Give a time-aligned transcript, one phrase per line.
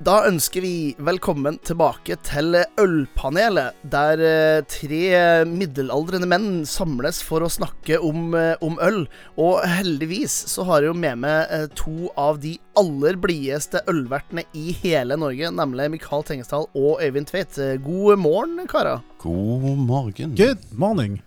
[0.00, 5.00] Da ønsker vi velkommen tilbake til Ølpanelet, der eh, tre
[5.44, 9.02] middelaldrende menn samles for å snakke om, eh, om øl.
[9.36, 14.46] Og heldigvis så har jeg jo med meg eh, to av de aller blideste ølvertene
[14.56, 17.60] i hele Norge, nemlig Mikael Tengesdal og Øyvind Tveit.
[17.84, 19.04] God morgen, karer.
[19.20, 20.32] God morgen.
[20.40, 21.20] Good morning.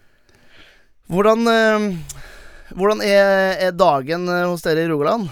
[1.14, 1.46] Hvordan,
[2.74, 5.30] hvordan er, er dagen hos dere i Rogaland?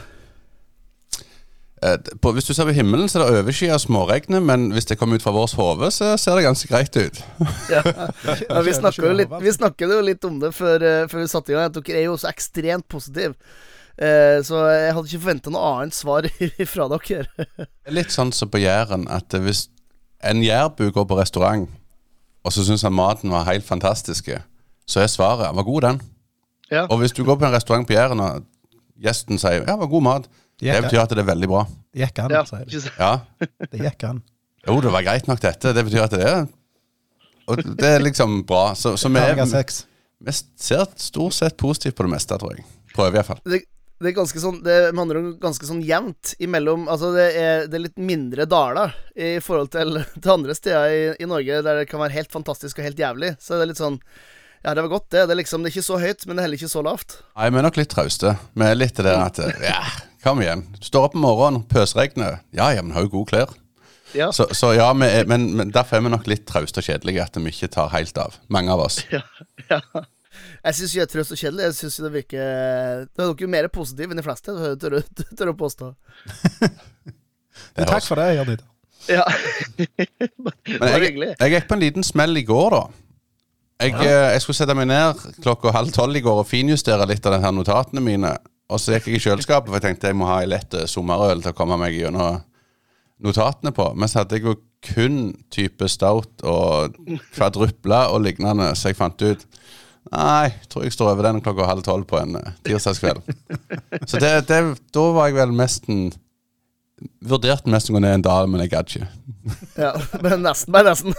[1.84, 5.00] Eh, På, hvis du ser på himmelen, så er det overskya småregner, men hvis det
[5.00, 7.22] kommer ut fra vårt hode, så ser det ganske greit ut.
[7.74, 7.82] Ja,
[8.62, 11.54] vi snakket jo litt, vi snakket jo litt om det før, eh, før vi satte
[11.54, 11.74] i gang.
[11.74, 13.34] Dere er jo også ekstremt positive.
[13.98, 16.28] Eh, så jeg hadde ikke forventa noe annet svar
[16.74, 17.48] fra dere.
[17.58, 19.66] Er Litt sånn som på Jæren, at hvis
[20.24, 21.66] en jærbu går på restaurant,
[22.46, 24.30] og så syns han maten var helt fantastisk,
[24.86, 26.02] så er svaret 'var god, den'.
[26.72, 26.86] Ja.
[26.90, 28.46] Og hvis du går på en restaurant på Jæren, og
[29.02, 30.30] gjesten sier 'ja, var god mat',
[30.62, 31.64] det betyr at det er veldig bra.
[31.98, 32.82] gikk an, Ja, sier de.
[33.00, 33.12] Ja.
[33.72, 34.22] Det gikk an.
[34.68, 35.74] Jo, det var greit nok, dette.
[35.74, 36.44] Det betyr at det er
[37.50, 38.76] Og det er liksom bra.
[38.78, 39.42] Så, så vi, er,
[40.22, 42.66] vi ser stort sett positivt på det meste, tror jeg.
[42.94, 43.40] Prøver iallfall.
[43.50, 43.64] det,
[44.02, 47.78] det er ganske sånn Det handler om ganske sånn jevnt imellom Altså, det er, det
[47.78, 51.88] er litt mindre daler i forhold til, til andre steder i, i Norge der det
[51.90, 53.34] kan være helt fantastisk og helt jævlig.
[53.40, 53.98] Så det er litt sånn
[54.62, 55.26] Ja, det var godt, det.
[55.26, 57.18] Det er liksom Det er ikke så høyt, men det er heller ikke så lavt.
[57.34, 58.36] Nei, vi er nok litt trauste.
[58.54, 59.82] Vi er litt det der at Ja,
[60.24, 60.64] kom igjen.
[60.84, 62.40] Står opp om morgenen, pøsregner.
[62.56, 63.54] Ja ja, men har jo gode klær.
[64.14, 64.28] Ja.
[64.36, 67.24] Så, så ja, vi er, men, men derfor er vi nok litt trauste og kjedelige,
[67.24, 68.36] at vi ikke tar helt av.
[68.52, 69.00] Mange av oss.
[69.16, 69.22] ja,
[69.70, 69.80] ja.
[70.66, 71.64] Jeg syns ikke det er trøst og kjedelig.
[71.68, 72.44] Jeg synes det virker
[73.08, 75.90] Det er nok mer positiv enn de fleste, tør jeg- jeg påstå.
[77.76, 78.68] Takk for det, Jan Didar.
[79.10, 79.24] Ja.
[80.80, 81.32] Men jeg, hyggelig.
[81.40, 82.82] jeg gikk på en liten smell i går, da.
[83.82, 87.26] Jeg, eh, jeg skulle sette meg ned klokka halv tolv i går og finjustere litt
[87.26, 88.36] av de her notatene mine.
[88.72, 90.88] Og så gikk jeg i kjøleskapet, for jeg tenkte jeg må ha ei lett eh,
[90.90, 92.40] sommerøl til å komme meg gjennom
[93.22, 93.92] notatene på.
[94.00, 95.20] Men så hadde jeg jo kun
[95.54, 96.96] type stout og
[97.36, 99.48] kvadrupla og lignende, så jeg fant ut
[100.12, 103.22] Nei, tror jeg står over den klokka halv tolv på en eh, tirsdagskveld.
[104.10, 104.58] Så det, det,
[104.98, 106.08] da var jeg vel nesten
[107.26, 109.08] Vurderte mest å gå ned en dal, men jeg gadd ikke.
[109.78, 111.16] Ja, men nesten, Men nesten.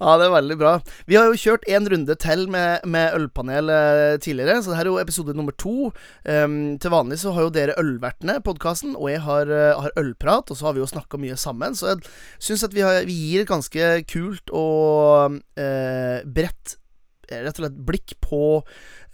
[0.00, 0.72] Ja, det er veldig bra.
[1.10, 4.90] Vi har jo kjørt en runde til med, med ølpanel eh, tidligere, så dette er
[4.90, 5.90] jo episode nummer to.
[6.26, 10.50] Um, til vanlig så har jo dere ølvertene podkasten, og jeg har, eh, har ølprat,
[10.50, 11.78] og så har vi jo snakka mye sammen.
[11.78, 12.06] Så jeg
[12.42, 16.78] syns at vi, har, vi gir et ganske kult og uh, bredt
[17.30, 18.40] rett og slett blikk på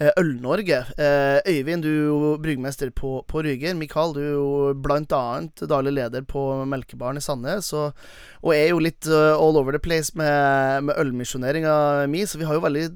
[0.01, 0.79] Øl-Norge.
[0.97, 3.75] Eh, Øyvind, du er jo bryggmester på, på Ryger.
[3.77, 7.73] Mikael, du er jo annet daglig leder på Melkebaren i Sandnes.
[7.73, 7.93] Og,
[8.43, 12.49] og er jo litt eh, all over the place med, med ølmisjoneringa mi, så vi
[12.49, 12.87] har jo veldig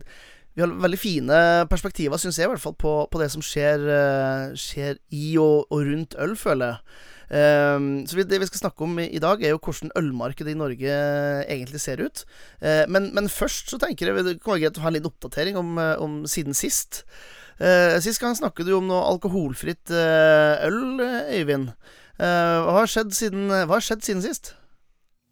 [0.54, 3.82] vi har veldig fine perspektiver, syns jeg, i hvert fall, på, på det som skjer,
[3.90, 7.00] eh, skjer i og, og rundt øl, føler jeg.
[7.34, 10.98] Ehm, så Det vi skal snakke om i, dag, er jo hvordan ølmarkedet i Norge
[11.50, 12.24] egentlig ser ut.
[12.60, 15.10] Eh, men, men først så tenker jeg det kan være greit å ha en liten
[15.10, 17.04] oppdatering om, eh, om siden sist.
[17.58, 21.72] Eh, sist gang snakket du om noe alkoholfritt eh, øl, eh, Øyvind.
[22.14, 24.54] Eh, hva, har skjedd siden, hva har skjedd siden sist?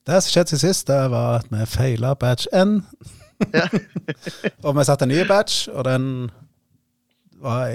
[0.06, 2.80] Det som skjedde siden sist, det var at vi feila batch N.
[3.54, 3.68] Ja.
[4.66, 6.06] og vi satte en ny batch, og den
[7.42, 7.70] var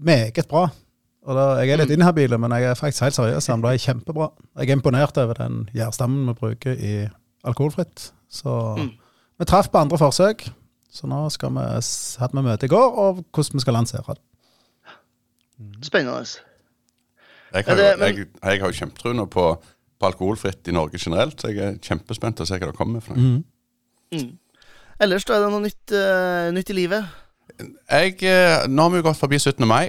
[0.00, 0.68] meget bra.
[1.28, 3.46] Og da, Jeg er litt inhabil, men jeg er faktisk helt seriøs.
[3.50, 4.30] Den ble kjempebra.
[4.56, 6.92] Jeg er imponert over den gjærstammen vi bruker i
[7.44, 8.12] alkoholfritt.
[8.32, 8.92] Så Mm.
[9.38, 10.46] vi traff på andre forsøk.
[10.90, 11.60] Så nå skal vi,
[12.20, 14.18] hadde vi møte i går, og hvordan vi skal lansere det.
[15.82, 16.24] Spennende.
[17.54, 19.44] Jeg har, det- jo, jeg, jeg har jo kjempetrua nå på,
[20.00, 23.00] på alkoholfritt i Norge generelt, så jeg er kjempespent til å se hva det kommer
[23.04, 23.42] for noe.
[24.12, 24.38] Mm.
[25.00, 27.04] Ellers da er det noe nytt, uh, nytt i livet.
[27.90, 29.66] Jeg, eh, nå har vi jo gått forbi 17.
[29.66, 29.88] mai,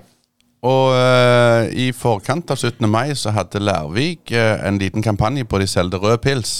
[0.59, 2.83] og uh, i forkant av 17.
[2.91, 6.57] mai så hadde Lærvik uh, en liten kampanje på de solgte rød pils.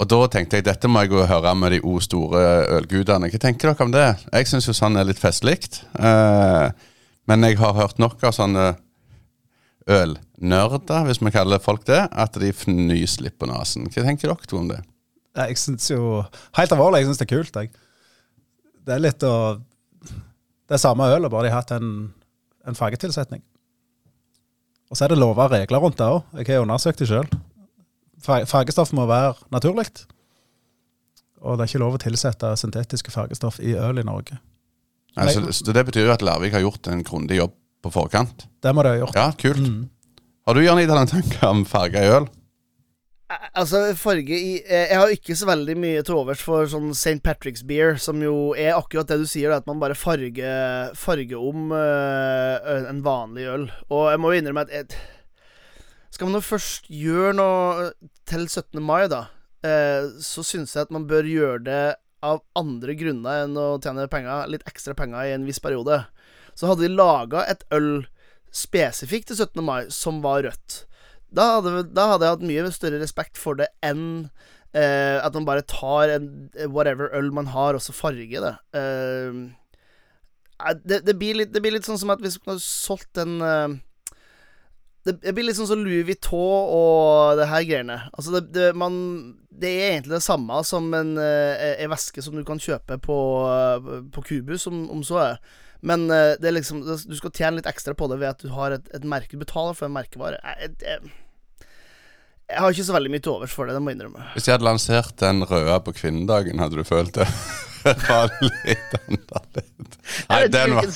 [0.00, 2.40] Og da tenkte jeg dette må jeg gå og høre med de o store
[2.78, 3.28] ølgudene.
[3.28, 4.06] Hva tenker dere om det?
[4.32, 5.60] Jeg syns jo sånn er litt festlig.
[5.98, 6.72] Uh,
[7.30, 8.72] men jeg har hørt nok av sånne
[9.90, 13.88] ølnerder, hvis vi kaller folk det, at de fnyser litt på nesen.
[13.90, 14.80] Hva tenker dere to om det?
[15.32, 16.24] Jeg synes jo
[16.58, 17.56] Helt alvorlig, jeg syns det er kult.
[17.56, 17.70] Jeg.
[18.84, 19.36] Det er litt å
[20.68, 22.12] Det er samme ølet, bare de har hatt en,
[22.68, 23.42] en fargetilsetning.
[24.92, 26.22] Og så er det lover og regler rundt det òg.
[26.36, 27.28] Jeg har undersøkt det sjøl.
[28.22, 29.88] Fargestoff må være naturlig.
[31.42, 34.36] Og det er ikke lov å tilsette syntetiske fargestoff i øl i Norge.
[35.16, 38.46] Nei, så, så det betyr jo at Larvik har gjort en grundig jobb på forkant.
[38.62, 39.18] Det må de ha gjort.
[39.18, 39.64] Ja, kult.
[39.64, 39.88] Mm.
[40.46, 42.28] Har du Jan Ida, en tanke om farge i øl?
[43.32, 46.92] Eh, Altså, farge i eh, Jeg har ikke så veldig mye til overs for sånn
[46.96, 47.20] St.
[47.24, 51.72] Patrick's beer, som jo er akkurat det du sier, at man bare farger, farger om
[51.72, 53.66] uh, en vanlig øl.
[53.90, 55.00] Og jeg må jo innrømme at jeg,
[56.12, 57.90] Skal man nå først gjøre noe
[58.28, 58.80] til 17.
[58.84, 59.26] mai, da,
[59.64, 61.84] uh, så syns jeg at man bør gjøre det
[62.22, 66.04] av andre grunner enn å tjene penger, litt ekstra penger i en viss periode.
[66.54, 68.04] Så hadde de laga et øl
[68.52, 69.64] spesifikt til 17.
[69.64, 70.82] mai som var rødt.
[71.32, 74.28] Da hadde, da hadde jeg hatt mye større respekt for det enn
[74.76, 76.28] eh, at man bare tar en
[76.68, 78.54] whatever øl man har, og så farger det.
[78.78, 79.40] Eh,
[80.84, 83.40] det, det, blir litt, det blir litt sånn som at hvis man hadde solgt en
[83.46, 83.78] eh,
[85.06, 87.98] det, det blir litt sånn som Louis Vuitton og det her greiene.
[88.12, 88.94] Altså, det, det, man,
[89.50, 93.18] det er egentlig det samme som en, eh, en veske som du kan kjøpe på,
[93.50, 95.42] eh, på Kubus, om, om så er.
[95.82, 98.52] Men eh, det er liksom du skal tjene litt ekstra på det ved at du
[98.54, 100.38] har et, et merke du betaler for en merkevare.
[100.38, 101.12] Jeg, jeg,
[102.52, 104.28] jeg har ikke så veldig mye til overs for det, det må jeg innrømme.
[104.36, 107.26] Hvis jeg hadde lansert den røde på kvinnedagen, hadde du følt det?
[108.06, 109.41] var litt annerledes.
[110.28, 110.88] Nei, Jeg den var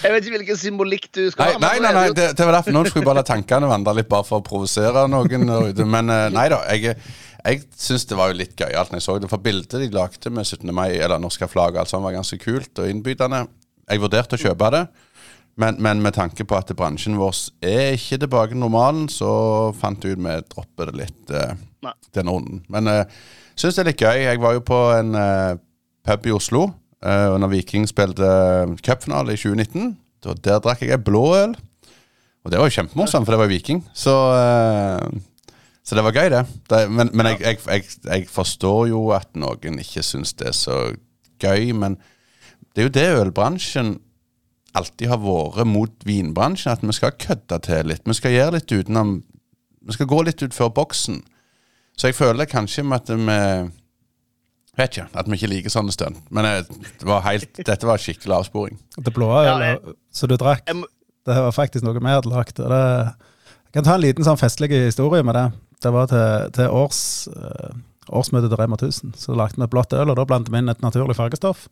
[0.00, 1.60] jeg vet ikke hvilken symbolikk du skal ha.
[1.60, 4.08] nei, nei, nei det det, var derfor Nå skulle jeg bare la tankene vandre litt,
[4.10, 5.46] bare for å provosere noen.
[5.90, 6.94] Men eh, nei da, jeg,
[7.40, 9.30] jeg syns det var jo litt gøyalt når jeg så det.
[9.32, 10.70] For bildet de lagde med 17.
[10.76, 13.44] mai, eller norske flagg altså, alt var ganske kult og innbydende.
[13.90, 14.84] Jeg vurderte å kjøpe det,
[15.60, 17.34] men, men med tanke på at bransjen vår
[17.66, 19.30] er ikke tilbake til normalen, så
[19.76, 21.96] fant jeg ut vi dropper det litt uh, Nei.
[22.14, 22.62] denne runden.
[22.70, 23.02] Men uh,
[23.58, 24.22] syns det er litt gøy.
[24.28, 25.58] Jeg var jo på en uh,
[26.06, 26.68] pub i Oslo
[27.06, 29.96] uh, når Viking spilte uh, cupfinale i 2019.
[30.24, 31.56] Da, der drakk jeg blå øl.
[32.44, 33.82] Og det var jo kjempemorsomt, for det var Viking.
[33.94, 36.44] Så, uh, så det var gøy, det.
[36.70, 40.56] det men men jeg, jeg, jeg, jeg forstår jo at noen ikke syns det er
[40.56, 40.78] så
[41.40, 41.72] gøy.
[41.72, 41.98] Men
[42.74, 43.98] det er jo det ølbransjen
[44.76, 46.72] alltid har vært mot vinbransjen.
[46.72, 48.06] At vi skal kødde til litt.
[48.06, 49.20] Vi skal gjøre litt utenom
[49.80, 51.22] Vi skal gå litt utfor boksen.
[51.96, 53.38] Så jeg føler kanskje med at vi
[54.80, 56.20] Vet ikke, at vi ikke liker sånne stunt.
[56.32, 58.78] Men det var helt, dette var skikkelig avsporing.
[58.96, 62.56] Det blå Ja, ølet jeg- som du drakk, det var faktisk noe vi hadde lagd.
[62.58, 65.52] Jeg kan ta en liten sånn festlig historie med det.
[65.80, 67.70] Det var til, til års, eh,
[68.10, 69.14] årsmøtet til Rema 1000.
[69.16, 71.68] Så lagde vi et blått øl, og da blandet vi inn et naturlig fargestoff.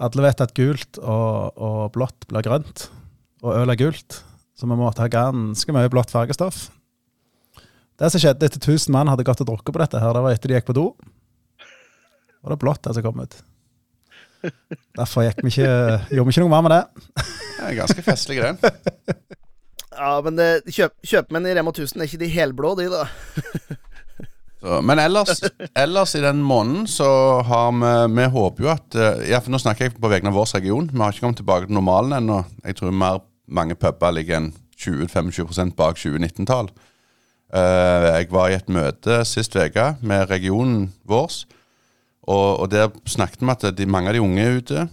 [0.00, 2.88] Alle vet at gult og, og blått blir grønt,
[3.42, 4.22] og øl er gult.
[4.58, 6.70] Så vi måtte ha ganske mye blått fargestoff.
[8.00, 10.32] Det som skjedde etter 1000 mann hadde gått og drukket på dette, her, det var
[10.32, 10.86] etter de gikk på do.
[12.44, 13.36] Og det blått det som kom ut.
[14.96, 15.72] Derfor gikk vi ikke,
[16.14, 16.82] gjorde vi ikke noe mer med det.
[17.20, 18.60] Det er ganske festlig, den.
[20.00, 23.02] Ja, men det, kjøp, kjøpmenn i Rema 1000 er ikke de helblå, de, da.
[24.60, 25.42] Så, men ellers,
[25.76, 27.08] ellers i den måneden så
[27.48, 30.36] har vi Vi håper jo at eh, Ja, for Nå snakker jeg på vegne av
[30.36, 30.90] vår region.
[30.92, 32.42] Vi har ikke kommet tilbake til normalen ennå.
[32.64, 34.50] Jeg tror mer mange puber ligger enn
[34.80, 36.70] 20-25 bak 2019-tall.
[37.50, 41.42] Uh, jeg var i et møte sist uke med regionen vår,
[42.30, 44.86] og, og der snakket vi at de, mange av de unge er ute.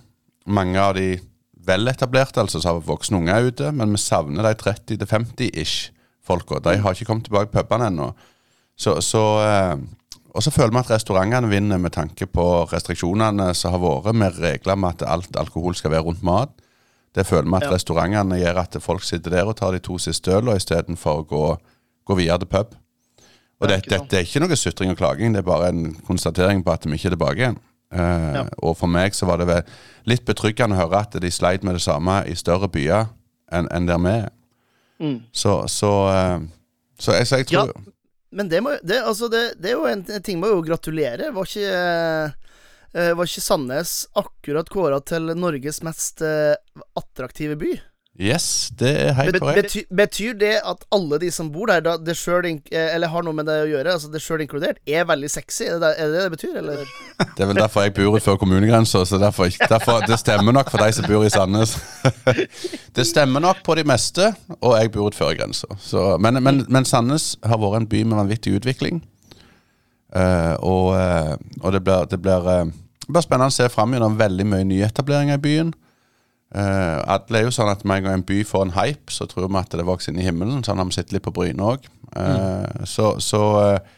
[0.48, 1.18] Mange av de
[1.68, 3.72] veletablerte, altså som har voksne unge, er ute.
[3.76, 5.92] Men vi savner de 30-50-ish
[6.28, 6.62] folka.
[6.64, 8.12] De har ikke kommet tilbake på pubene ennå.
[8.78, 9.76] Så, så, eh,
[10.36, 14.40] og så føler vi at restaurantene vinner med tanke på restriksjonene som har vært, med
[14.42, 16.54] regler med at alt alkohol skal være rundt mat.
[17.16, 17.74] Det føler vi at Ja.
[17.74, 21.46] restaurantene gjør at folk sitter der og tar de to siste ølene istedenfor å gå,
[22.06, 22.76] gå videre til pub.
[23.58, 24.10] Og dette, det, ikke det, sant.
[24.12, 26.94] det er ikke noe sutring og klaging, det er bare en konstatering på at vi
[26.98, 27.58] ikke er tilbake igjen.
[27.88, 28.42] Uh, Ja.
[28.62, 29.62] Og for meg så var det
[30.06, 33.08] litt betryggende å høre at de sleit med det samme i større byer
[33.56, 34.28] enn en der vi er.
[35.00, 35.16] Mm.
[35.32, 36.44] Så, så, uh,
[37.00, 37.66] så, jeg, så jeg Ja.
[37.66, 37.94] tror
[38.32, 41.32] Men det, må, det, altså det, det er jo en en ting må jo gratulere.
[41.34, 42.34] Var ikke,
[42.94, 47.80] uh, var ikke Sandnes akkurat kåra til Norges mest attraktive by?
[48.18, 49.68] Yes, det er helt korrekt.
[49.68, 53.22] bety, betyr det at alle de som bor der, da, det selv, eh, eller har
[53.22, 55.68] noe med det å gjøre, altså det sjøl inkludert, er veldig sexy?
[55.70, 56.82] Er det er det det betyr, eller?
[57.22, 60.82] Det er vel derfor jeg bor før kommunegrensa, så derfor, derfor Det stemmer nok for
[60.82, 61.78] de som bor i Sandnes.
[62.98, 66.18] Det stemmer nok på de meste, og jeg bor utenfor grensa.
[66.18, 69.04] Men, men, men Sandnes har vært en by med vanvittig utvikling.
[70.16, 72.48] uh, og eh, og det, blir, det, blir,
[73.06, 75.76] det blir spennende å se fram gjennom veldig mye nyetableringer i byen.
[76.56, 79.28] Uh, alle er jo sånn at Med en gang en by får en hype, så
[79.28, 80.64] tror vi at det vokser inn i himmelen.
[80.64, 81.88] Sånn har vi sett litt på Bryne òg.
[82.88, 83.96] Så, så uh,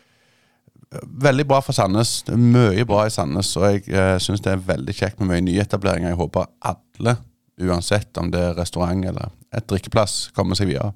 [1.22, 2.24] Veldig bra for Sandnes.
[2.34, 3.51] Mye bra i Sandnes.
[3.60, 6.15] Og jeg uh, syns det er veldig kjekt med mye nyetableringer.
[6.15, 7.20] Jeg håper alle,
[7.62, 10.96] uansett om det er restaurant eller et drikkeplass, kommer seg videre.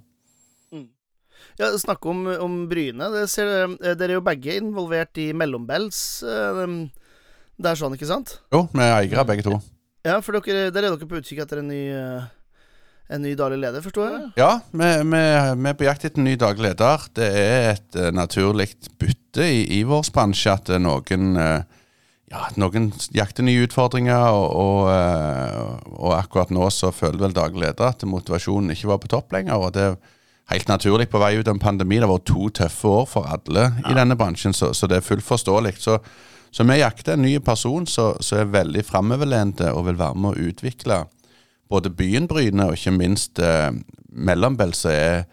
[1.59, 3.09] Ja, Snakke om, om Bryne.
[3.13, 6.23] Det ser, eh, dere er jo begge involvert i Mellombels.
[6.25, 6.89] eh,
[7.53, 8.39] Det er sånn, ikke sant?
[8.51, 9.59] Jo, vi er eiere begge to.
[10.03, 12.23] Ja, for dere, der er dere på utkikk etter en ny, eh,
[13.15, 14.25] en ny daglig leder, forstår jeg?
[14.41, 15.21] Ja, vi, vi,
[15.61, 17.05] vi er på jakt etter en ny daglig leder.
[17.15, 21.63] Det er et uh, naturlig bytte i, i vår bransje at noen uh,
[22.33, 27.63] ja, noen jakter nye utfordringer, og, og, uh, og, akkurat nå så føler vel daglig
[27.63, 29.55] leder at motivasjonen ikke var på topp lenger.
[29.55, 29.97] og det er
[30.51, 32.01] helt naturlig på vei ut av en pandemi.
[32.01, 33.87] Det har vært to tøffe år for alle ja.
[33.87, 35.77] i denne bransjen, så, så, det er fullt forståelig.
[35.79, 36.01] Så,
[36.53, 40.49] så vi jakter en ny person som er veldig framoverlente og vil være med å
[40.51, 40.99] utvikle
[41.73, 43.71] både byen Bryne og ikke minst eh,
[44.13, 45.23] Mellombel, som er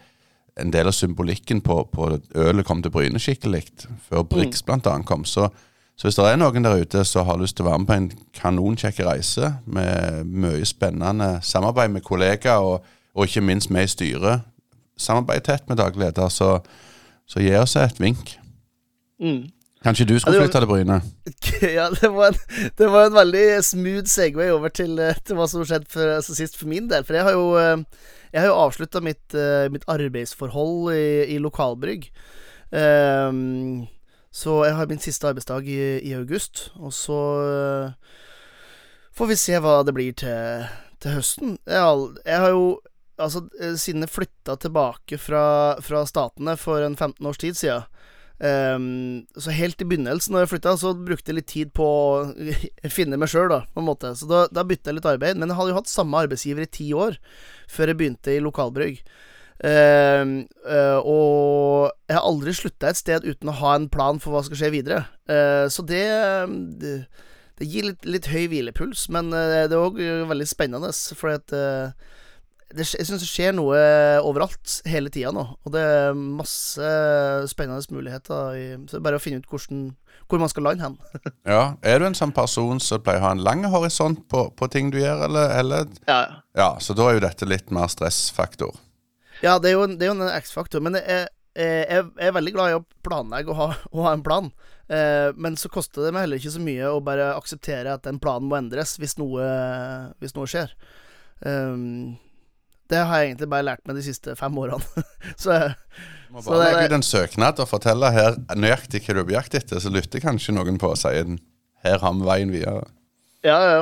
[0.59, 3.67] en del av symbolikken på, på ølet kom til Bryne skikkelig,
[4.07, 4.81] før Brix mm.
[4.81, 4.95] bl.a.
[5.05, 5.25] kom.
[5.25, 5.47] Så,
[5.95, 7.97] så, hvis det er noen der ute som har lyst til å være med på
[7.99, 8.09] en
[8.41, 14.47] kanonkjekk reise med mye spennende samarbeid med kollegaer, og, og ikke minst med i styret,
[14.97, 16.55] samarbeid tett med daglig leder, så,
[17.29, 18.35] så gi oss et vink.
[19.21, 19.45] Mm.
[19.81, 20.99] Kanskje du skulle flytta til Bryne?
[21.77, 25.47] Ja, det var, en, det var en veldig smooth segway over til, eh, til hva
[25.49, 27.05] som skjedde for, altså sist for min del.
[27.07, 31.39] For jeg har jo, eh, jeg har jo avslutta mitt, eh, mitt, arbeidsforhold i, i
[31.41, 32.11] lokalbrygg.
[32.71, 33.87] Um,
[34.31, 36.69] så jeg har min siste arbeidsdag i, i august.
[36.77, 37.17] Og så
[39.17, 40.69] får vi se hva det blir til,
[41.01, 41.57] til høsten.
[41.65, 42.79] Jeg, jeg, har jo
[43.21, 43.43] Altså,
[43.77, 47.83] siden jeg flytta tilbake fra, fra Statene for en 15 års tid siden
[48.41, 52.05] Um, så helt i begynnelsen, når jeg flytta, så brukte jeg litt tid på å
[52.97, 54.15] finne meg sjøl, da, på en måte.
[54.17, 55.37] Så da, da bytta jeg litt arbeid.
[55.37, 57.19] Men jeg hadde jo hatt samme arbeidsgiver i ti år
[57.69, 59.03] før jeg begynte i lokalbrygg.
[59.61, 64.33] Uh, uh, og jeg har aldri slutta et sted uten å ha en plan for
[64.33, 65.03] hva som skal skje videre.
[65.29, 66.01] Uh, så det,
[66.81, 66.95] det,
[67.61, 71.53] det gir litt, litt, høy hvilepuls, men det er òg veldig spennende, for at
[72.75, 73.79] det, jeg syns det skjer noe
[74.25, 75.43] overalt hele tida nå.
[75.65, 76.91] Og det er masse
[77.51, 78.55] spennende muligheter.
[78.55, 79.83] I, så det er bare å finne ut hvordan,
[80.31, 80.95] hvor man skal lande hen.
[81.55, 81.63] ja.
[81.83, 84.93] Er du en sånn person som pleier å ha en lang horisont på, på ting
[84.93, 85.91] du gjør, eller, eller?
[86.07, 86.21] Ja.
[86.57, 86.71] ja.
[86.83, 88.79] Så da er jo dette litt mer stressfaktor.
[89.41, 90.83] Ja, det er jo, det er jo en X-faktor.
[90.85, 94.25] Men jeg, jeg, jeg, er veldig glad i å planlegge og ha, å ha en
[94.25, 94.51] plan.
[94.91, 98.19] Eh, men så koster det meg heller ikke så mye å bare akseptere at den
[98.21, 99.45] planen må endres hvis noe,
[100.21, 100.75] hvis noe skjer.
[101.41, 102.19] Um,
[102.91, 105.05] det har jeg egentlig bare lært meg de siste fem årene.
[105.43, 105.57] så
[106.31, 109.81] må bare legge ut en søknad og fortelle her nøyaktig hva du blir jaktet etter,
[109.83, 111.27] så lytter kanskje noen på og sier
[111.81, 112.85] her har vi veien videre.
[113.47, 113.81] Ja, ja.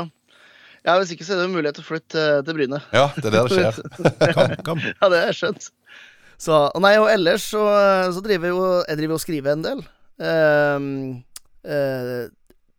[0.85, 2.79] Ja, Hvis ikke så er det mulighet til å flytte til Bryne.
[2.95, 3.79] Ja, det er der det skjer.
[4.37, 4.83] kom, kom.
[4.87, 5.67] Ja, det er skjønt.
[6.39, 7.61] Så, og nei, og ellers så,
[8.15, 9.81] så driver jeg jo Jeg driver og skriver en del.
[10.23, 10.85] Uh,
[11.67, 12.21] uh,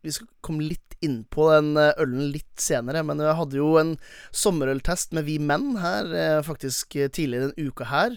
[0.00, 3.94] vi skal komme litt innpå den eh, ølen litt senere, men jeg hadde jo en
[4.36, 8.16] sommerøltest med Vi Menn her eh, faktisk eh, tidligere en uka her.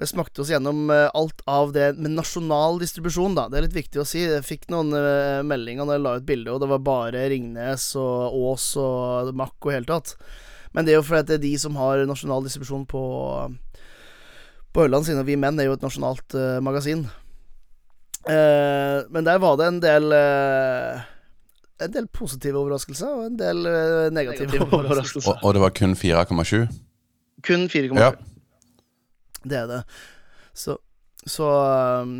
[0.00, 3.50] Jeg smakte oss gjennom alt av det med nasjonal distribusjon, da.
[3.50, 4.22] Det er litt viktig å si.
[4.22, 4.94] Jeg fikk noen
[5.44, 9.58] meldinger når jeg la ut bilde, og det var bare Ringnes og Ås og Mack
[9.60, 10.14] og hele tatt.
[10.72, 13.04] Men det er jo fordi det er de som har nasjonal distribusjon på
[14.72, 15.20] på ølene sine.
[15.20, 17.04] og Vi Menn er jo et nasjonalt magasin.
[18.24, 21.00] Uh, men der var det en del uh,
[21.84, 25.32] en del positive overraskelser og en del uh, negative, negative overraskelser.
[25.32, 26.66] Og, og, det var kun 4,7?
[27.46, 27.98] Kun 4,7.
[27.98, 28.12] Ja.
[29.40, 29.80] Det er det.
[30.56, 30.76] Så,
[31.24, 31.48] så
[32.04, 32.14] um,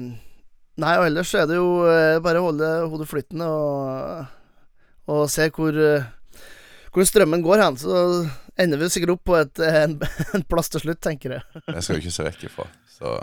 [0.81, 4.23] Nei, og ellers er det jo uh, bare å holde hodet flyttende og,
[5.13, 6.47] og se hvor, uh,
[6.95, 7.77] hvor strømmen går hen.
[7.81, 8.01] Så
[8.61, 9.99] ender vi sikkert opp på et, en,
[10.37, 11.47] en, plass til slutt, tenker jeg.
[11.75, 12.69] det skal du ikke se vekk ifra.
[12.97, 13.15] Så.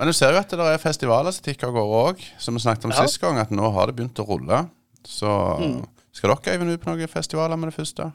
[0.00, 2.64] Men du ser jo at det er festivaler som tikker av gårde òg, som vi
[2.64, 3.04] snakket om ja.
[3.04, 4.64] sist gang, at nå har det begynt å rulle.
[5.08, 5.30] Så
[5.60, 5.78] mm.
[6.16, 8.10] skal dere Eivind ut på noen festivaler med det første?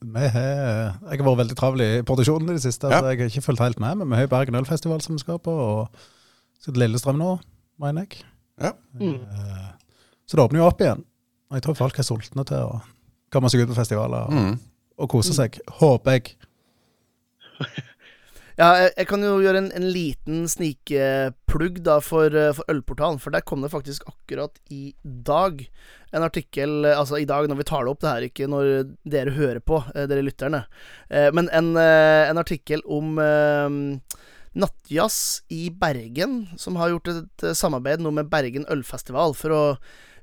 [0.00, 3.02] Vi har, jeg har vært veldig travel i produksjonen i det siste, ja.
[3.02, 4.00] så jeg har ikke fulgt helt med.
[4.00, 7.34] Men vi har Bergen Ølfestival som vi skal på, og så til Lillestrøm nå,
[7.80, 8.24] mener jeg.
[8.60, 8.72] Ja.
[8.96, 9.18] Mm.
[10.24, 11.04] Så det åpner jo opp igjen.
[11.50, 12.80] Og jeg tror folk er sultne til å
[13.34, 14.58] komme seg ut på festivaler og, mm.
[15.04, 15.60] og kose seg.
[15.80, 16.34] Håper jeg.
[18.60, 23.20] Ja, jeg, jeg, kan jo gjøre en, en liten snikplugg da for, eh, for, Ølportalen.
[23.22, 25.62] For der kom det faktisk akkurat i dag
[26.10, 28.72] en artikkel Altså i dag når vi tar det opp, det her ikke når
[29.08, 30.66] dere hører på, eh, dere lytterne.
[31.08, 33.16] Eh, men en, en artikkel om
[34.50, 39.64] Nattjazz i Bergen, som har gjort et samarbeid nå med Bergen Ølfestival for å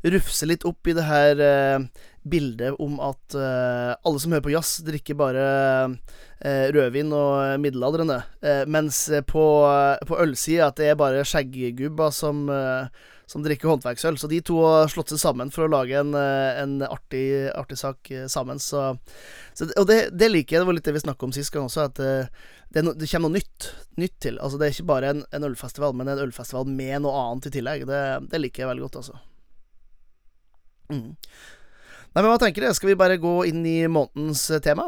[0.06, 1.86] rufse litt opp i det her eh,
[2.29, 5.43] bildet om at uh, alle som hører på jazz, drikker bare
[5.89, 8.22] uh, rødvin og middelaldrende.
[8.43, 9.43] Uh, mens på,
[10.07, 12.46] på ølsida at det er bare skjeggubber som,
[13.27, 14.19] som drikker håndverksøl.
[14.19, 18.12] Så de to har slått seg sammen for å lage en, en artig, artig, sak
[18.31, 18.62] sammen.
[18.63, 18.89] Så,
[19.53, 20.63] så, og det, det, liker jeg.
[20.63, 22.03] Det var litt det vi snakka om sist gang også, at
[22.74, 24.39] det, no, det, kommer noe nytt, nytt, til.
[24.43, 27.55] Altså Det er ikke bare en, en, ølfestival, men en ølfestival med noe annet i
[27.57, 27.88] tillegg.
[27.89, 29.19] Det, det liker jeg veldig godt, altså.
[30.91, 31.15] Mm.
[32.17, 32.74] Nei, men hva tenker dere?
[32.74, 34.88] Skal vi bare gå inn i månedens eh, tema?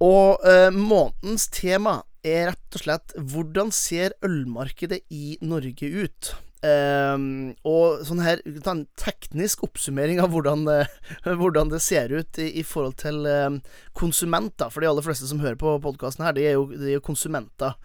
[0.00, 6.32] Og eh, månedens tema er rett og slett hvordan ser ølmarkedet i Norge ut?
[6.64, 10.80] Um, og sånn her en teknisk oppsummering av hvordan det,
[11.28, 13.60] hvordan det ser ut i, i forhold til um,
[14.00, 14.72] konsumenter.
[14.72, 17.76] For de aller fleste som hører på podkasten her, de er jo, de er konsumenter.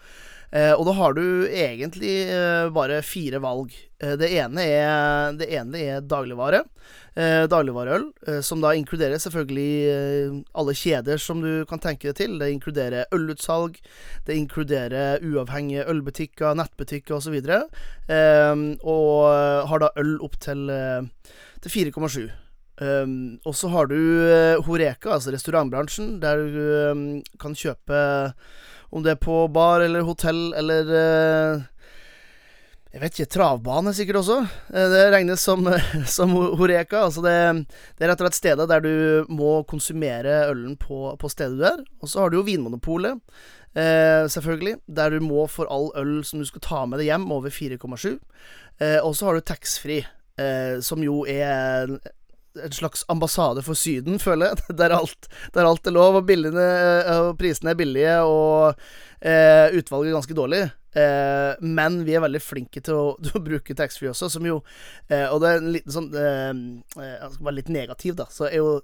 [0.52, 3.72] Uh, og da har du egentlig uh, bare fire valg.
[4.02, 6.64] Uh, det, ene er, det ene er dagligvare
[7.16, 12.18] eh, dagligvareøl, eh, som da inkluderer selvfølgelig eh, alle kjeder som du kan tenke deg
[12.18, 12.36] til.
[12.40, 13.78] Det inkluderer ølutsalg,
[14.26, 17.38] det inkluderer uavhengige ølbutikker, nettbutikker osv.
[17.42, 22.30] Eh, og har da øl opp til, eh, til 4,7.
[22.80, 26.62] Um, og så har du uh, Horeka, altså restaurantbransjen, der du
[26.92, 27.02] um,
[27.40, 27.98] kan kjøpe
[28.92, 31.66] om det er på bar eller hotell eller uh,
[32.92, 34.34] jeg vet ikke, travbane sikkert også.
[34.68, 35.64] Eh, det regnes som,
[36.16, 37.06] som horeka.
[37.06, 37.36] Altså det,
[37.96, 41.64] det, er rett og slett stedet der du må konsumere ølen på, på stedet du
[41.70, 41.80] er.
[42.04, 43.16] Og så har du jo Vinmonopolet,
[43.72, 44.76] eh, selvfølgelig.
[44.92, 48.18] Der du må for all øl som du skal ta med deg hjem, over 4,7.
[48.84, 50.04] Eh, og så har du taxfree,
[50.36, 51.96] eh, som jo er
[52.64, 54.66] en slags ambassade for Syden, føler jeg.
[54.80, 58.74] Der alt, der alt er lov, og, eh, og prisene er billige, og
[59.20, 60.62] eh, utvalget er ganske dårlig.
[60.92, 64.58] Eh, men vi er veldig flinke til å, til å bruke taxfree også, som jo
[65.08, 68.26] eh, Og det er en liten sånn Jeg skal være litt negativ, da.
[68.28, 68.74] Så er jo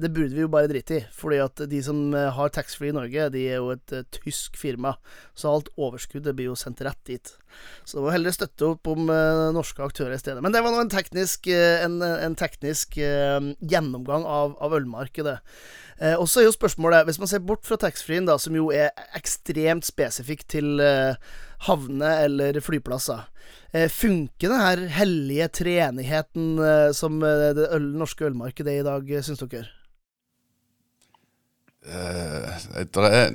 [0.00, 1.02] det burde vi jo bare drite i.
[1.16, 4.94] Fordi at de som har taxfree i Norge, de er jo et tysk firma.
[5.34, 7.34] Så alt overskuddet blir jo sendt rett dit.
[7.84, 9.10] Så det må heller støtte opp om
[9.56, 10.42] norske aktører i stedet.
[10.44, 15.38] Men det var nå en teknisk, en, en teknisk gjennomgang av, av ølmarkedet.
[16.00, 18.88] Eh, og så er jo spørsmålet, hvis man ser bort fra taxfree-en, som jo er
[19.18, 21.18] ekstremt spesifikt til eh,
[21.66, 23.26] havner eller flyplasser,
[23.72, 28.88] eh, funker denne her hellige treenigheten eh, som eh, det øl, norske ølmarkedet er i
[28.88, 29.68] dag, syns dere?
[31.80, 32.44] Uh,
[33.08, 33.30] er,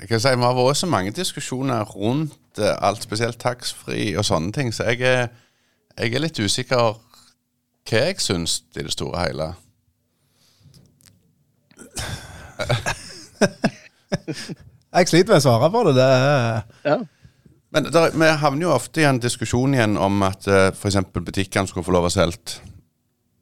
[0.00, 4.52] jeg kan si Vi har vært så mange diskusjoner rundt alt, spesielt taxfree og sånne
[4.56, 5.28] ting, så jeg er,
[5.98, 6.96] jeg er litt usikker
[7.88, 9.54] hva jeg syns i det store og hele.
[14.96, 15.94] jeg sliter med å svare på det.
[15.96, 16.08] det
[16.88, 16.98] ja.
[17.78, 20.98] Men der, vi havner jo ofte i en diskusjon igjen om at uh, f.eks.
[21.14, 22.58] butikkene skulle få lov å selge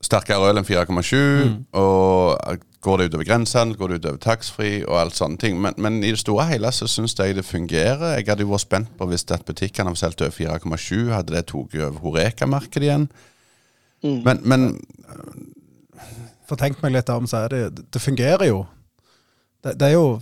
[0.04, 1.14] sterkere øl enn 4,7.
[1.16, 1.54] Mm.
[1.80, 5.56] Og går det utover grensehandel, går det utover taxfree og alt sånne ting.
[5.62, 8.18] Men, men, i det store og hele så syns jeg det fungerer.
[8.18, 11.46] Jeg hadde jo vært spent på hvis at butikkene hadde solgt over 4,7, hadde det
[11.48, 13.10] tatt over Horeka-markedet igjen.
[14.04, 14.20] Mm.
[14.20, 14.70] Men, men
[16.46, 18.66] For tenk meg litt om, så er det Det fungerer jo.
[19.64, 20.20] Det, det er jo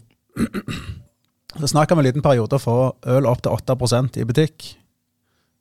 [1.54, 2.78] Så snakker vi en liten periode å få
[3.14, 4.64] øl opp til 8% i butikk.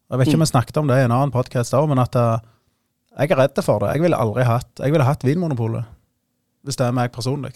[0.10, 2.16] Jeg vet ikke om vi snakket om det i en annen podkast òg, men at
[2.18, 2.42] uh,
[3.14, 3.92] jeg er redd for det.
[3.94, 5.86] Jeg ville aldri hatt Jeg ville hatt Vinmonopolet,
[6.66, 7.54] hvis det er meg personlig.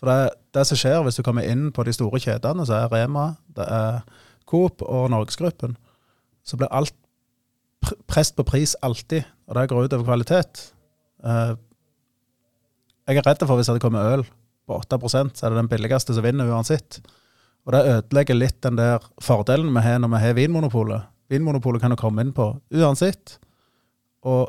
[0.00, 2.92] For det, det som skjer hvis du kommer inn på de store kjedene, så er
[2.92, 4.02] Rema, det er
[4.48, 5.76] Coop og Norgesgruppen,
[6.44, 6.96] så blir alt
[7.80, 10.66] pr press på pris alltid, og det går ut over kvalitet.
[11.24, 11.56] Uh,
[13.08, 14.26] jeg er redd for hvis det kommer øl
[14.68, 17.00] på 8% så er det den billigste som vinner uansett.
[17.66, 21.08] Og det ødelegger litt den der fordelen vi har når vi har Vinmonopolet.
[21.30, 23.36] Vinmonopolet kan jo komme inn på uansett,
[24.26, 24.48] og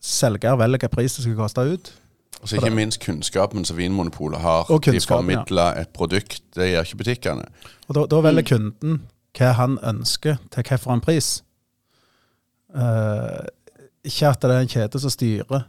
[0.00, 1.90] selger velger hvilken pris det skal koste ut.
[2.38, 4.68] Og så ikke minst kunnskapen som Vinmonopolet har.
[4.86, 5.82] De formidler ja.
[5.82, 6.42] et produkt.
[6.54, 7.44] Det gjør ikke butikkene.
[7.88, 9.00] Og Da, da velger kunden
[9.38, 11.42] hva han ønsker til hvilken pris.
[12.68, 13.42] Uh,
[14.04, 15.64] ikke at det er en kjede som styrer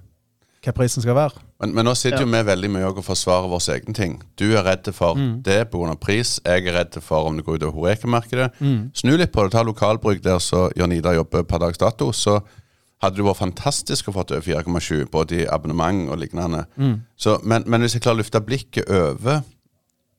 [0.60, 1.49] hva prisen skal være.
[1.60, 2.24] Men, men nå sitter ja.
[2.24, 4.14] jo vi veldig mye og forsvarer våre egne ting.
[4.40, 5.42] Du er redd for mm.
[5.44, 5.96] det pga.
[6.00, 6.38] pris.
[6.46, 8.54] Jeg er redd for om det går ut over Horeka-markedet.
[8.64, 8.80] Mm.
[8.96, 9.52] Snu litt på det.
[9.58, 12.14] Ta lokalbruk der så Jan Ida jobber per dags dato.
[12.16, 12.40] Så
[13.04, 16.66] hadde det vært fantastisk å få til 4,7, både i abonnement og lignende.
[16.80, 16.98] Mm.
[17.20, 19.42] Så, men, men, hvis jeg klarer å løfte blikket over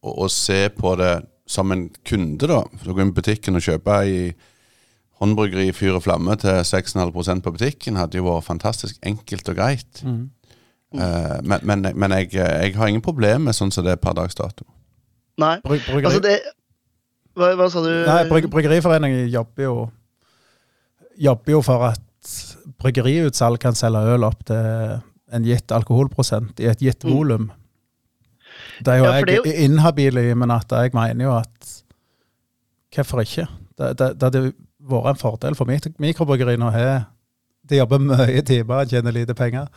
[0.01, 1.15] og, og, se på det
[1.51, 4.21] som en kunde, da Så går inn i butikken og kjøper i
[5.21, 10.05] håndbryggeri Fyr og Flamme til 6,5 på butikken hadde jo vært fantastisk enkelt og greit.
[10.07, 10.29] Mm.
[10.91, 14.17] Uh, men, men, men jeg, jeg, har ingen problem med sånn som det er per
[14.19, 14.67] dags dato.
[15.41, 15.57] Nei.
[15.65, 16.41] Bryg, Altså det
[17.39, 17.93] hva, hva, sa du?
[18.09, 19.75] Nei, bryg, Bryggeriforeningen jobber jo,
[21.21, 22.35] jobber jo for at
[22.81, 24.99] bryggeriutsalg kan selge øl opp til
[25.31, 27.13] en gitt alkoholprosent i et gitt mm.
[27.13, 27.47] volum.
[28.83, 29.55] Det er jo ja, jeg er jo...
[29.69, 31.77] inhabil i, men at jeg mener jo at
[32.91, 33.45] Hvorfor ikke?
[33.79, 34.41] Det, det, det, det
[34.91, 35.71] vært en fordel for
[36.03, 36.87] mikrobryggeriene å ha
[37.71, 39.69] De jobber mye timer og tjener lite penger.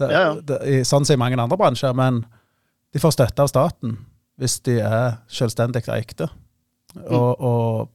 [0.00, 0.36] Det, ja, ja.
[0.40, 1.94] Det, sånn som i mange andre bransjer.
[1.96, 2.22] Men
[2.92, 3.98] de får støtte av staten
[4.40, 6.28] hvis de er selvstendig eikte.
[6.96, 7.04] Mm.
[7.14, 7.90] Og, og,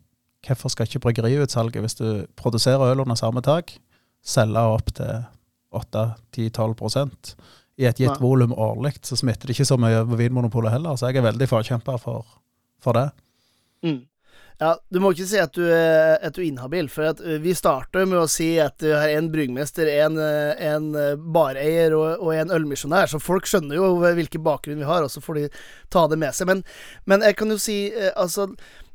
[0.47, 3.73] hvorfor skal ikke bryggeriutsalget, hvis du produserer øl under samme tak,
[4.23, 5.25] selge opp til
[5.75, 7.35] 8-10-12
[7.77, 8.21] i et gitt Nei.
[8.21, 10.95] volum årlig, så smitter det ikke så mye over Vinmonopolet heller.
[10.95, 12.25] Så jeg er veldig forkjemper for,
[12.81, 13.09] for det.
[13.85, 13.99] Mm.
[14.57, 18.07] Ja, Du må ikke si at du, er- at er inhabil, for uh, vi starter
[18.09, 23.05] med å si at du har en bryggmester, en, uh, bareier og, og en ølmisjonær,
[23.11, 25.45] så folk skjønner jo hvilken bakgrunn vi har, og så får de
[25.93, 26.49] ta det med seg.
[26.49, 26.63] Men,
[27.05, 27.77] men jeg kan jo si
[28.15, 28.47] altså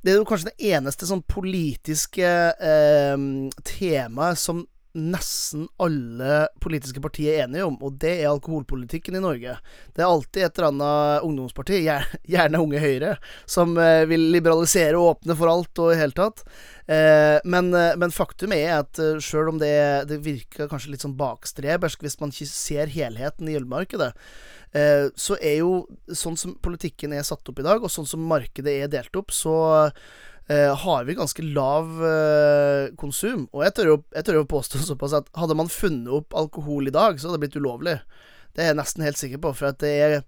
[0.03, 2.27] Det er jo kanskje det eneste sånn politiske
[2.59, 3.15] eh,
[3.63, 9.57] temaet som nesten alle politiske partier er enige om, og det er alkoholpolitikken i Norge.
[9.97, 11.81] Det er alltid et eller annet ungdomsparti,
[12.35, 13.15] gjerne Unge Høyre,
[13.49, 16.45] som eh, vil liberalisere og åpne for alt og i hele tatt.
[16.85, 19.75] Eh, men, eh, men faktum er at sjøl om det,
[20.11, 24.13] det virker kanskje litt sånn bakstrebersk hvis man ikke ser helheten i ølmarkedet,
[25.21, 25.83] så er jo
[26.17, 29.29] sånn som politikken er satt opp i dag, og sånn som markedet er delt opp,
[29.37, 29.53] så
[30.53, 33.47] eh, har vi ganske lav eh, konsum.
[33.53, 36.91] Og jeg tør, jo, jeg tør jo påstå såpass at hadde man funnet opp alkohol
[36.91, 37.97] i dag, så hadde det blitt ulovlig.
[38.53, 39.53] Det er jeg nesten helt sikker på.
[39.57, 40.23] For er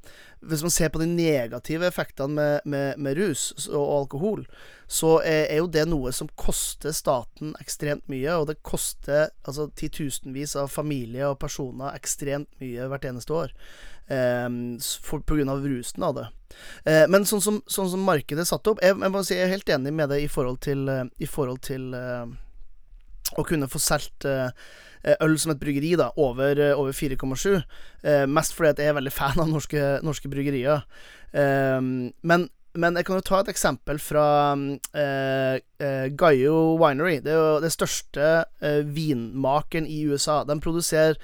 [0.45, 4.47] Hvis man ser på de negative effektene med, med, med rus og alkohol,
[4.87, 8.37] så er, er jo det noe som koster staten ekstremt mye.
[8.37, 13.57] Og det koster altså titusenvis av familier og personer ekstremt mye hvert eneste år.
[14.07, 14.49] Eh,
[15.01, 16.27] for, på grunn av rusen av det.
[16.85, 19.55] Eh, men sånn som, sånn som markedet er satt opp Jeg, jeg si jeg er
[19.57, 20.85] helt enig med det i forhold til,
[21.19, 22.29] i forhold til eh,
[23.39, 24.51] å kunne få solgt eh,
[25.21, 27.63] øl som et bryggeri da over, eh, over 4,7.
[28.03, 30.85] Eh, mest fordi at jeg er veldig fan av norske, norske bryggerier.
[31.33, 37.19] Eh, men, men jeg kan jo ta et eksempel fra eh, eh, Gaio Winery.
[37.25, 40.43] Det er jo det største eh, vinmakeren i USA.
[40.49, 41.19] De produserer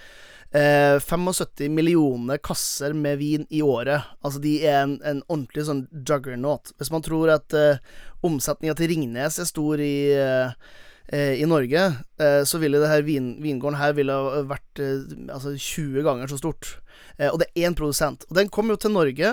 [0.50, 4.02] eh, 75 millioner kasser med vin i året.
[4.24, 6.72] Altså de er en, en ordentlig sånn juggernaut.
[6.78, 7.82] Hvis man tror at eh,
[8.26, 11.86] omsetninga til Ringnes er stor i eh, eh, i Norge,
[12.22, 14.14] eh, så ville det her vin, vingården her ville
[14.46, 16.76] vært eh, altså 20 ganger så stort.
[17.20, 18.24] Eh, og det er én produsent.
[18.30, 19.32] Og den kom jo til Norge,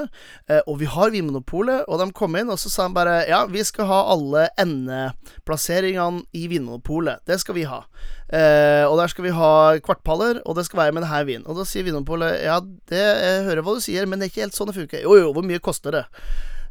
[0.49, 3.43] eh, og vi har Vinmonopolet, og de kom inn, og så sa de bare ja,
[3.51, 7.23] vi skal ha alle endeplasseringene i Vinmonopolet.
[7.29, 7.83] Det skal vi ha.
[8.27, 11.47] Eh, og der skal vi ha kvartpaller, og det skal være med denne vinen.
[11.47, 12.59] Og da sier Vinmonopolet ja,
[12.91, 15.05] det, jeg hører hva du sier, men det er ikke helt sånn det funker.
[15.05, 16.05] Jo, jo, hvor mye koster det?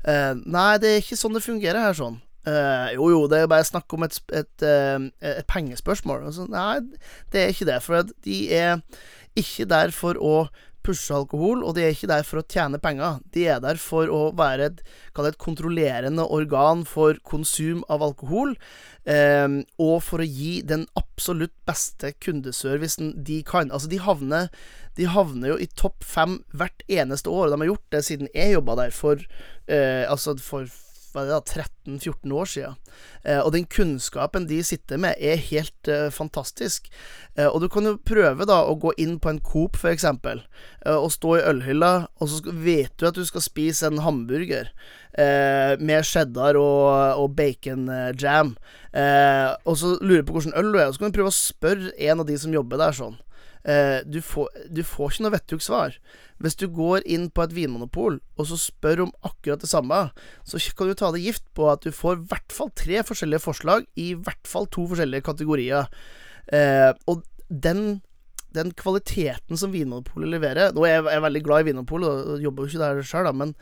[0.06, 2.20] Eh, nei, det er ikke sånn det fungerer her, sånn.
[2.46, 6.28] Eh, jo, jo, det er bare snakk om et, et, et, eh, et pengespørsmål.
[6.28, 6.78] Altså, nei,
[7.34, 7.80] det er ikke det.
[7.82, 8.78] For de er
[9.36, 10.46] ikke der for å
[10.86, 13.18] pushe alkohol, og de er ikke der for å tjene penger.
[13.34, 14.84] De er der for å være et,
[15.18, 18.54] et kontrollerende organ for konsum av alkohol,
[19.10, 23.74] eh, og for å gi den absolutt beste kundeservicen de kan.
[23.74, 24.52] Altså, de havner,
[24.94, 28.34] de havner jo i topp fem hvert eneste år, og de har gjort det siden
[28.36, 29.18] jeg jobba der for
[29.66, 30.70] eh, Altså for
[31.16, 32.76] hva er det da, 13-14 år siden.
[33.24, 36.90] Eh, og den kunnskapen de sitter med, er helt eh, fantastisk.
[37.36, 40.44] Eh, og du kan jo prøve da å gå inn på en Coop, eksempel,
[40.84, 44.72] eh, og stå i ølhylla, og så vet du at du skal spise en hamburger
[45.16, 47.86] med cheddar og, og bacon
[48.20, 48.50] jam,
[48.92, 51.32] eh, og så lurer du på hvordan øl du er, og så kan du prøve
[51.32, 53.16] å spørre en av de som jobber der sånn.
[53.66, 55.96] Eh, du, får, du får ikke noe vettug svar.
[56.38, 60.00] Hvis du går inn på et vinmonopol og så spør om akkurat det samme,
[60.46, 63.42] så kan du ta det gift på at du får i hvert fall tre forskjellige
[63.42, 65.88] forslag i hvert fall to forskjellige kategorier.
[66.54, 68.02] Eh, og den,
[68.54, 72.70] den kvaliteten som Vinmonopolet leverer Nå er jeg, veldig glad i Vinmonopolet og jobber jo
[72.70, 73.56] ikke der sjøl, men,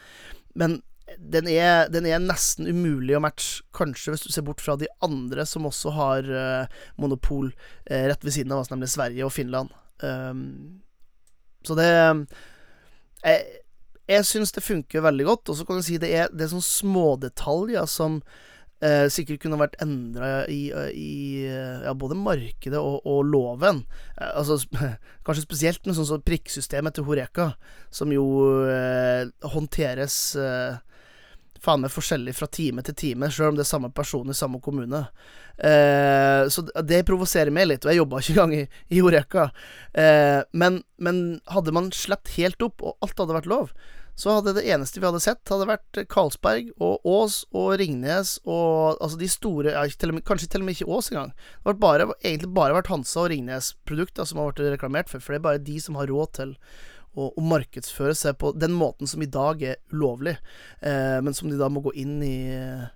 [0.52, 0.82] men
[1.16, 4.88] den er, den er nesten umulig å matche, kanskje hvis du ser bort fra de
[5.04, 7.50] andre som også har eh, monopol
[7.86, 9.72] eh, rett ved siden av oss, nemlig Sverige og Finland.
[10.02, 10.80] Um,
[11.64, 11.86] så det
[13.24, 13.44] Jeg,
[14.08, 16.50] jeg syns det funker veldig godt, og så kan du si det er, det er
[16.52, 18.18] sånne smådetaljer som
[18.84, 21.14] eh, sikkert kunne vært endra i, i
[21.46, 23.84] ja, både markedet og, og loven.
[24.18, 24.58] Eh, altså
[25.24, 27.54] Kanskje spesielt med sånn som prikksystemet til Horeka,
[27.94, 28.26] som jo
[28.68, 30.76] eh, håndteres eh,
[31.64, 34.60] faen meg forskjellig fra time til time, sjøl om det er samme person i samme
[34.64, 35.06] kommune.
[35.56, 39.48] Eh, så det provoserer meg litt, og jeg jobba ikke engang i, i Horeka.
[39.92, 41.20] Eh, men, men
[41.52, 43.74] hadde man sluppet helt opp, og alt hadde vært lov,
[44.14, 49.00] så hadde det eneste vi hadde sett, hadde vært Karlsberg og Ås og Ringnes og
[49.02, 51.32] altså de store ja, til med, Kanskje til og med ikke Ås engang.
[51.66, 55.40] Det har egentlig bare vært Hansa og Ringnes-produkter som har vært reklamert for, for det
[55.40, 56.54] er bare de som har råd til
[57.14, 60.36] å, å markedsføre seg på den måten som i dag er ulovlig,
[60.82, 62.86] eh, men som de da må gå inn i eh,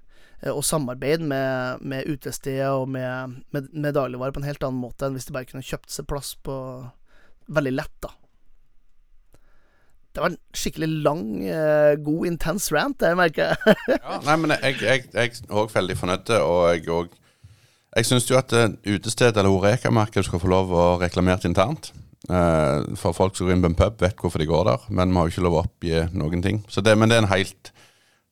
[0.53, 5.09] og samarbeide med, med utesteder og med, med, med dagligvarer på en helt annen måte
[5.09, 6.55] enn hvis de bare kunne kjøpt seg plass på
[7.49, 8.13] veldig lett, da.
[10.15, 13.77] Det var en skikkelig lang, eh, god, intens rant, det merker jeg.
[14.03, 17.17] Ja, nei, men jeg, jeg, jeg er òg veldig fornøyd, og jeg òg
[17.97, 21.93] Jeg syns jo at eh, utested eller Horeca-markedet skal få lov å reklamere internt.
[22.27, 25.13] Eh, for folk som går inn på en pub, vet hvorfor de går der, men
[25.13, 26.65] vi har jo ikke lov å oppgi noen ting.
[26.69, 27.75] Så det, men det er en helt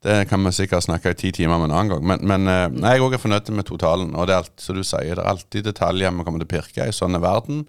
[0.06, 2.02] Det kan vi sikkert snakke i ti timer med en annen gang.
[2.06, 4.12] Men, men eh, nei, jeg òg er fornøyd med totalen.
[4.14, 6.52] Og det er alt, som du sier, det er alltid detaljer vi kommer til å
[6.52, 6.92] pirke i.
[6.94, 7.64] Sånn er verden.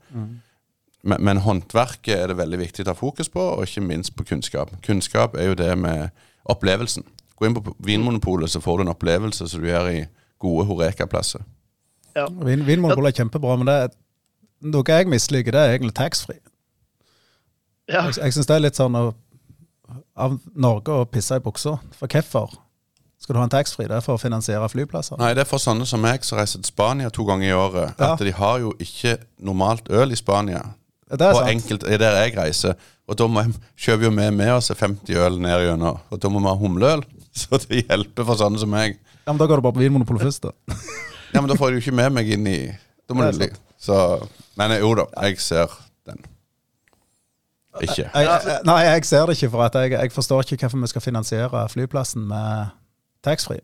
[1.07, 4.27] Men, men håndverket er det veldig viktig å ta fokus på, og ikke minst på
[4.27, 4.75] kunnskap.
[4.85, 6.11] Kunnskap er jo det med
[6.51, 7.07] opplevelsen.
[7.39, 9.99] Gå inn på Vinmonopolet, så får du en opplevelse som du gjør i
[10.43, 11.41] gode Horeka-plasser.
[12.17, 12.27] Ja.
[12.27, 13.95] Vin, Vinmonopolet er kjempebra, men det er,
[14.61, 16.41] noe jeg misliker, det er egentlig taxfree.
[17.87, 18.07] Ja.
[18.07, 19.11] Jeg, jeg syns det er litt sånn av,
[20.17, 21.77] av Norge å pisse i buksa.
[21.95, 22.57] For hvorfor
[23.21, 23.87] skal du ha en taxfree?
[23.89, 25.19] Det er for å finansiere flyplasser.
[25.21, 27.95] Nei, det er for sånne som meg som reiser til Spania to ganger i året.
[27.95, 28.11] Ja.
[28.13, 30.63] At de har jo ikke normalt øl i Spania.
[31.07, 31.53] Det er på sant.
[31.53, 32.75] enkelt, er der jeg reiser.
[33.07, 36.01] Og da må jeg, kjøper jo vi med oss 50 øl ned gjennom.
[36.11, 37.05] Og da må vi ha humleøl.
[37.37, 38.97] Så det hjelper for sånne som meg.
[39.23, 40.75] Ja, men Da går du bare på Vinmonopolet først, da.
[41.33, 42.59] Ja, men da får jeg jo ikke med meg inn i
[43.07, 45.73] Da må Det er du Så Men jo da, jeg ser
[46.05, 46.25] den.
[47.81, 48.09] Ikke.
[48.13, 50.87] Jeg, jeg, nei, jeg ser det ikke, for at jeg, jeg forstår ikke hvorfor vi
[50.87, 52.71] skal finansiere flyplassen med
[53.23, 53.61] taxfree.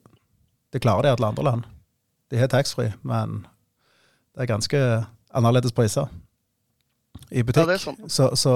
[0.73, 1.63] Det klarer de i alle andre land.
[2.31, 3.45] De har taxfree, men
[4.35, 4.79] det er ganske
[5.33, 6.05] annerledes priser
[7.31, 7.67] i butikk.
[7.67, 8.07] Ja, er.
[8.07, 8.53] Så, så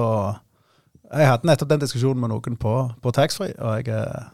[1.13, 4.25] jeg hadde nettopp den diskusjonen med noen på, på taxfree, og jeg, eh,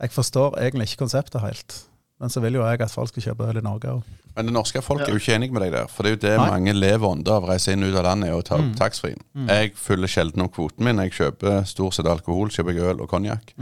[0.00, 1.80] jeg forstår egentlig ikke konseptet helt.
[2.20, 4.02] Men så vil jo jeg at folk skal kjøpe øl i Norge òg.
[4.36, 5.86] Men det norske folk er jo ikke enig med deg der.
[5.90, 6.50] For det er jo det Nei.
[6.50, 8.74] mange lever under av å reise inn ut av landet, og ta Mm.
[8.78, 9.16] taxfree.
[9.48, 10.98] Jeg fyller sjelden opp kvoten min.
[10.98, 13.52] Jeg kjøper stort sett alkohol, kjøper jeg øl og konjakk.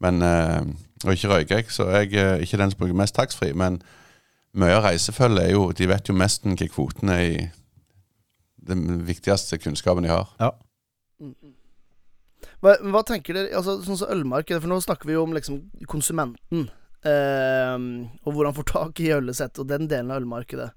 [0.00, 0.60] Men eh,
[1.04, 3.54] Og ikke røyker jeg, så jeg er ikke den som bruker mest taxfree.
[3.54, 3.80] Men
[4.54, 7.50] mye av reisefølget er jo De vet jo mest hva kvoten er i
[8.66, 10.28] den viktigste kunnskapen de har.
[10.40, 10.50] Ja.
[12.62, 15.60] Hva, hva tenker dere altså, Sånn som ølmarkedet, for nå snakker vi jo om liksom
[15.86, 16.68] konsumenten.
[17.06, 20.70] Ehm, og hvor han får tak i ølet og den delen av ølmarkedet.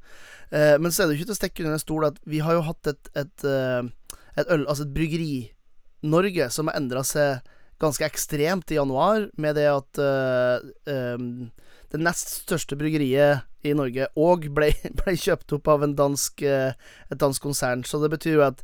[0.52, 2.42] Uh, men så er det jo ikke til å stikke under en stol at vi
[2.44, 7.40] har jo hatt et, et, uh, et øl Altså et bryggeri-Norge som har endra seg
[7.82, 11.48] ganske ekstremt i januar, med det at ehm,
[11.90, 17.18] det nest største bryggeriet i Norge òg ble, ble kjøpt opp av en dansk, et
[17.24, 17.82] dansk konsern.
[17.82, 18.62] Så det betyr jo at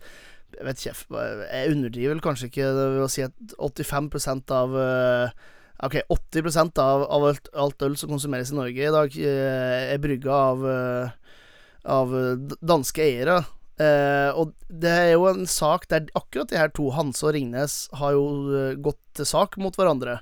[0.55, 5.47] jeg vet ikke, jeg underdriver vel kanskje ikke ved å si at 85 av eh,
[5.83, 10.01] Ok, 80 av, av alt, alt øl som konsumeres i Norge i dag, eh, er
[10.01, 11.37] brygga av, eh,
[11.85, 12.15] av
[12.61, 13.43] danske eiere.
[13.77, 17.85] Eh, og det er jo en sak der akkurat de her to, Hanse og Ringnes,
[17.99, 20.17] har jo eh, gått til sak mot hverandre.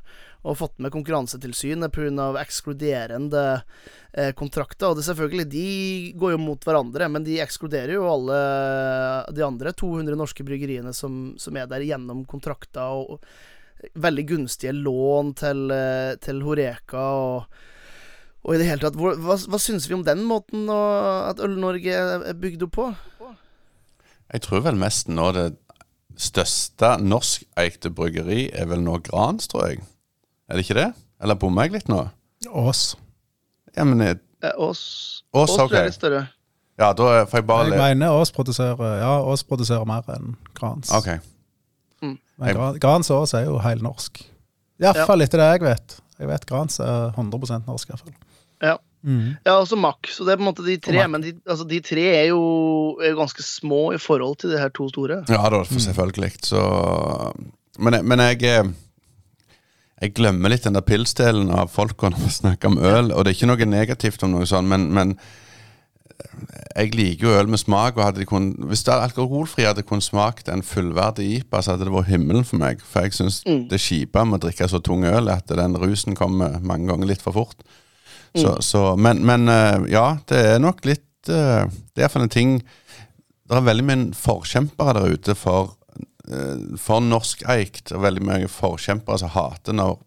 [0.45, 2.27] Og fått med Konkurransetilsynet pga.
[2.37, 3.45] ekskluderende
[4.13, 4.91] eh, kontrakter.
[4.91, 8.37] Og det selvfølgelig, de går jo mot hverandre, men de ekskluderer jo alle
[9.33, 13.23] de andre 200 norske bryggeriene som, som er der gjennom kontrakter og
[13.95, 17.59] veldig gunstige lån til, eh, til Horeka og,
[18.45, 20.81] og i det hele tatt Hva, hva syns vi om den måten å,
[21.31, 22.89] at Øl-Norge er bygd opp på?
[24.33, 25.47] Jeg tror vel mest nå det
[26.17, 29.83] største norskeide bryggeri er vel nå Grans, tror jeg.
[30.49, 30.91] Er det ikke det?
[31.21, 32.05] Eller bommer jeg litt nå?
[32.49, 32.93] Ås.
[33.75, 35.65] Ja, men jeg, Eh, Ås Ås, Ås okay.
[35.65, 35.73] ok.
[35.73, 36.23] er litt større.
[36.75, 40.91] Ja, da får jeg bare Jeg mener Ås produserer Ja, Ås produserer mer enn Grans.
[40.95, 41.13] Ok.
[42.41, 44.23] Men Gra- Grans er jo heilnorsk.
[44.83, 45.99] Iallfall etter det jeg vet.
[46.19, 48.13] Jeg vet Grans er 100% norsk, iallfall.
[48.63, 48.75] Ja.
[49.05, 49.35] Mm.
[49.45, 50.07] Ja, også Mack.
[50.09, 51.03] Så det er på en måte de tre.
[51.07, 52.39] Men de, altså, de tre er jo,
[53.03, 55.21] er jo ganske små i forhold til de her to store.
[55.29, 56.31] Ja da, for selvfølgelig.
[56.43, 56.61] Så
[57.77, 58.71] Men, men jeg eh,
[60.01, 63.11] Jeg glemmer litt den der pilsdelen av folka når vi snakker om øl.
[63.13, 65.13] Og det er ikke noe negativt om noe sånt, men, men
[66.75, 67.97] jeg liker jo øl med smak.
[67.97, 71.95] Og de kun, hvis det alkoholfri hadde kun smakt en fullverdig IPA, så hadde det
[71.95, 72.83] vært himmelen for meg.
[72.83, 76.59] For jeg syns det kjipe med å drikke så tung øl at den rusen kommer
[76.61, 77.65] mange ganger litt for fort.
[78.35, 82.27] Så, så, men, men eh, ja, det er nok litt eh, Det er for en
[82.27, 85.77] ting Det er veldig mye forkjempere der ute for,
[86.27, 90.01] eh, for norskeikt, og veldig mange forkjempere som hater når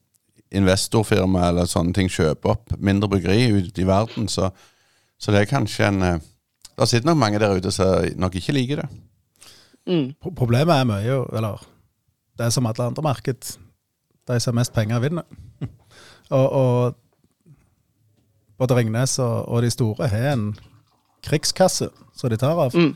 [0.61, 4.29] investorfirma eller sånne ting kjøper opp mindre bryggeri ute i verden.
[4.29, 4.51] Så,
[5.19, 6.21] så det er kanskje en eh,
[6.79, 8.89] Det sitter nok mange der ute som nok ikke liker det.
[9.89, 10.15] Mm.
[10.37, 11.65] Problemet er mye Eller
[12.39, 13.59] det er som alle andre marked.
[14.29, 15.25] De som har mest penger, vinner.
[16.31, 16.95] og, og
[18.59, 20.53] både Ringnes og, og de store har en
[21.27, 22.77] krigskasse som de tar av.
[22.79, 22.95] Mm.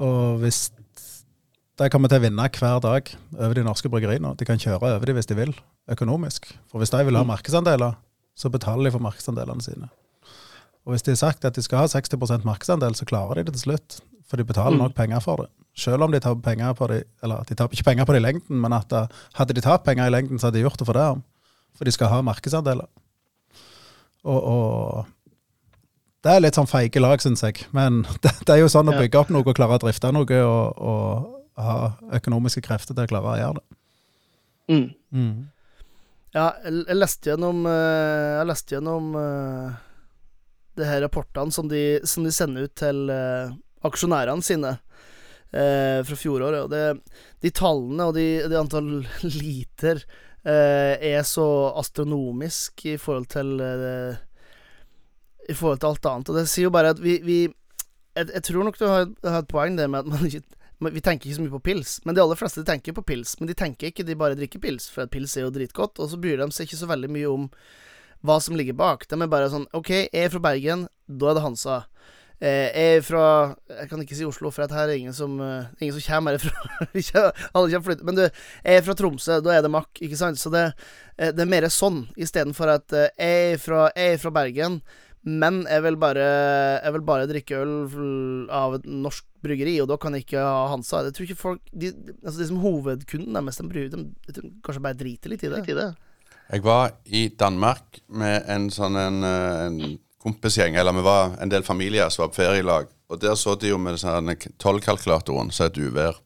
[0.00, 0.70] Og hvis
[1.80, 5.08] de kommer til å vinne hver dag over de norske bryggeriene, de kan kjøre over
[5.08, 5.52] de hvis de vil,
[5.90, 6.48] økonomisk.
[6.70, 7.98] For hvis de vil ha markedsandeler,
[8.36, 9.88] så betaler de for markedsandelene sine.
[10.86, 13.54] Og hvis de har sagt at de skal ha 60% markedsandel, så klarer de det
[13.58, 14.00] til slutt.
[14.28, 15.50] For de betaler nok penger for det.
[15.78, 18.24] Selv om de tar penger på det, eller de taper ikke penger på det i
[18.26, 19.06] lengden, men at da,
[19.38, 21.06] hadde de tatt penger i lengden, så hadde de gjort det for det.
[21.76, 22.88] For de skal ha markedsandeler.
[24.24, 25.06] Og, og
[26.22, 27.66] Det er litt sånn feige lag, syns jeg.
[27.76, 30.42] Men det, det er jo sånn å bygge opp noe og klare å drifte noe
[30.46, 31.78] og, og ha
[32.18, 33.78] økonomiske krefter til å klare å gjøre det.
[34.72, 35.32] Mm.
[36.32, 39.74] Ja, jeg, leste gjennom eh, Jeg leste gjennom uh,
[40.78, 43.52] det her rapportene som de, som de sender ut til uh,
[43.84, 46.64] aksjonærene sine uh, fra fjoråret.
[46.64, 46.84] Og det,
[47.44, 48.90] de tallene og de, de antall
[49.26, 50.02] liter
[50.46, 51.46] uh, er så
[51.80, 53.58] astronomisk i forhold til
[55.42, 56.30] I forhold til alt annet.
[56.30, 57.38] Og det sier jo bare at vi, vi
[58.16, 60.44] jeg, jeg tror nok du har, har et poeng det med at man ikke
[60.82, 63.36] Vi tenker ikke så mye på pils, men de aller fleste tenker på pils.
[63.38, 66.00] Men de tenker ikke, de bare drikker pils, for pils er jo dritgodt.
[66.02, 67.44] Og så bryr de seg ikke så veldig mye om
[68.22, 69.06] hva som ligger bak.
[69.10, 71.80] De er bare sånn OK, jeg er fra Bergen, da er det Hansa.
[72.42, 73.24] Eh, jeg er fra
[73.70, 76.34] Jeg kan ikke si Oslo, for at her er ingen som eh, Ingen som kommer
[76.34, 76.88] herfra.
[77.54, 78.06] Alle kommer flytte.
[78.08, 80.40] Men du, jeg er fra Tromsø, da er det Mack, ikke sant?
[80.42, 80.64] Så det,
[81.18, 84.80] eh, det er mer sånn, istedenfor at eh, jeg, er fra, jeg er fra Bergen,
[85.22, 86.24] men jeg vil bare
[86.82, 87.74] Jeg vil bare drikke øl
[88.50, 91.04] av et norsk bryggeri, og da kan jeg ikke ha Hansa.
[91.06, 91.92] Jeg tror ikke folk De,
[92.24, 94.02] altså de som hovedkunden deres, de, bryr- de,
[94.34, 95.60] de kanskje bare driter litt i det.
[95.62, 95.92] litt i det.
[96.52, 101.48] Jeg var i Danmark med en sånn en, eh, en kompisgjeng, eller vi var en
[101.48, 102.90] del familier som var på ferielag.
[103.08, 104.28] Og der så de jo med sånn
[104.60, 106.18] tollkalkulatoren, så et uvær.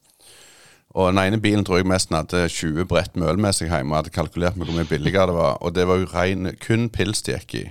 [0.95, 4.03] Og den ene bilen tror jeg mest hadde 20 brett med med seg hjemme, og
[4.03, 5.57] hadde kalkulert med hvor mye billigere det var.
[5.61, 7.65] Og det var jo rein, kun pils de gikk i.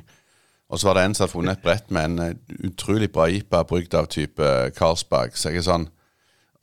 [0.70, 3.28] Og så var det en som hadde funnet et brett med en eh, utrolig bra
[3.28, 5.36] IPA brygd av type Carlsberg.
[5.36, 5.88] Så jeg er sånn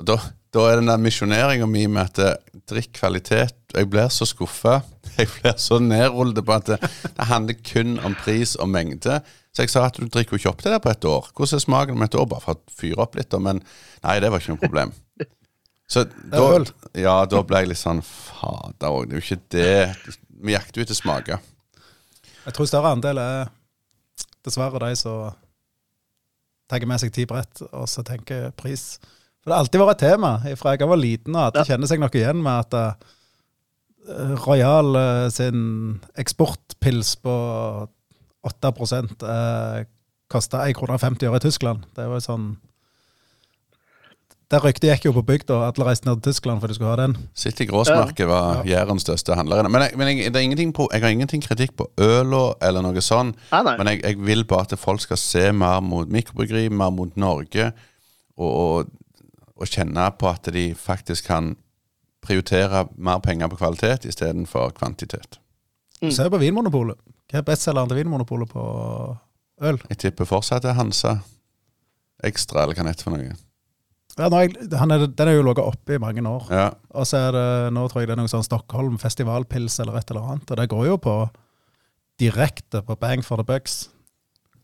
[0.02, 0.18] da,
[0.52, 4.82] da er den der misjoneringa mi med at eh, drikk kvalitet Jeg blir så skuffa.
[5.20, 9.20] Jeg blir så nedrullet på at det, det handler kun om pris og mengde.
[9.54, 11.28] Så jeg sa at du drikker jo ikke opp det der på et år.
[11.38, 12.26] Hvordan er smaken om et år?
[12.32, 13.38] Bare for å fyre opp litt, da.
[13.38, 13.60] Men
[14.02, 14.94] nei, det var ikke noe problem.
[15.86, 16.48] Så da,
[16.98, 20.82] ja, da ble jeg litt sånn Fader òg, det er jo ikke det Vi jakter
[20.82, 21.44] jo etter smaker.
[22.44, 23.52] Jeg tror større andel er
[24.44, 25.36] dessverre de som
[26.68, 28.98] tar med seg ti brett, og så tenker pris.
[29.44, 31.92] For det har alltid vært et tema fra jeg var liten, og at det kjenner
[31.92, 33.14] seg nok igjen med at eh,
[34.44, 37.34] Royal eh, sin eksportpils på
[38.44, 39.86] 8 eh,
[40.28, 41.86] kosta 1,50 kroner i Tyskland.
[41.96, 42.48] Det var jo sånn
[44.52, 47.00] Der ryktet gikk jo på bygda, alle reiste ned til Tyskland for de skulle ha
[47.00, 47.16] den.
[47.34, 49.66] City Grossmarket var Jærens største handler.
[49.66, 53.02] Men, jeg, men jeg, det er på, jeg har ingenting kritikk på øla eller noe
[53.02, 53.40] sånt.
[53.54, 53.78] Nei, nei.
[53.80, 57.72] Men jeg, jeg vil bare at folk skal se mer mot mikrobryggeri, mer mot Norge,
[58.38, 59.26] og, og,
[59.58, 61.56] og kjenne på at de faktisk kan
[62.24, 65.40] prioritere mer penger på kvalitet istedenfor kvantitet.
[66.02, 66.12] Mm.
[66.12, 67.00] Se på Vinmonopolet.
[67.32, 68.64] Hva er bestselgeren til Vinmonopolet på
[69.64, 69.80] øl?
[69.90, 71.18] Jeg tipper fortsatt det er Hansa
[72.24, 73.36] Ekstra, eller hva det heter for noe.
[74.14, 76.46] Ja, nå er jeg, han er, Den er jo ligget oppe i mange år.
[76.54, 76.68] Ja.
[76.94, 80.14] Og så er det nå tror jeg det er noe sånn Stockholm festivalpils eller et
[80.14, 80.54] eller annet.
[80.54, 81.16] Og det går jo på
[82.22, 83.88] direkte på bang for the bucks.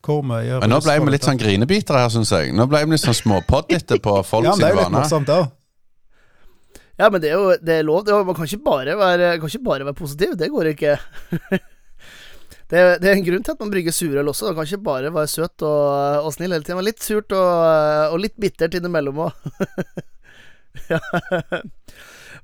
[0.06, 2.54] Hvor mye Men nå ble vi litt sånn grinebitere her, syns jeg.
[2.56, 5.50] Nå ble vi litt sånn småpoddete på folk Ja, sine er vaner.
[7.00, 8.08] Ja, men det er jo det er lov.
[8.28, 10.36] Man kan ikke være, kan ikke bare være positiv.
[10.36, 10.98] Det går ikke.
[12.70, 14.52] det, er, det er en grunn til at man brygger surøl også.
[14.52, 16.82] Man kan ikke bare være søt og, og snill hele tiden.
[16.82, 17.52] Men litt surt og,
[18.12, 19.32] og litt bittert innimellom òg.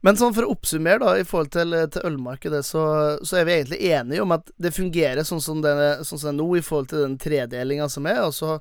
[0.06, 2.84] Men sånn for å oppsummere, da, i forhold til, til ølmarkedet, så,
[3.26, 5.72] så er vi egentlig enige om at det fungerer sånn som det,
[6.06, 8.22] sånn er nå, i forhold til den tredelinga som er.
[8.28, 8.60] Og så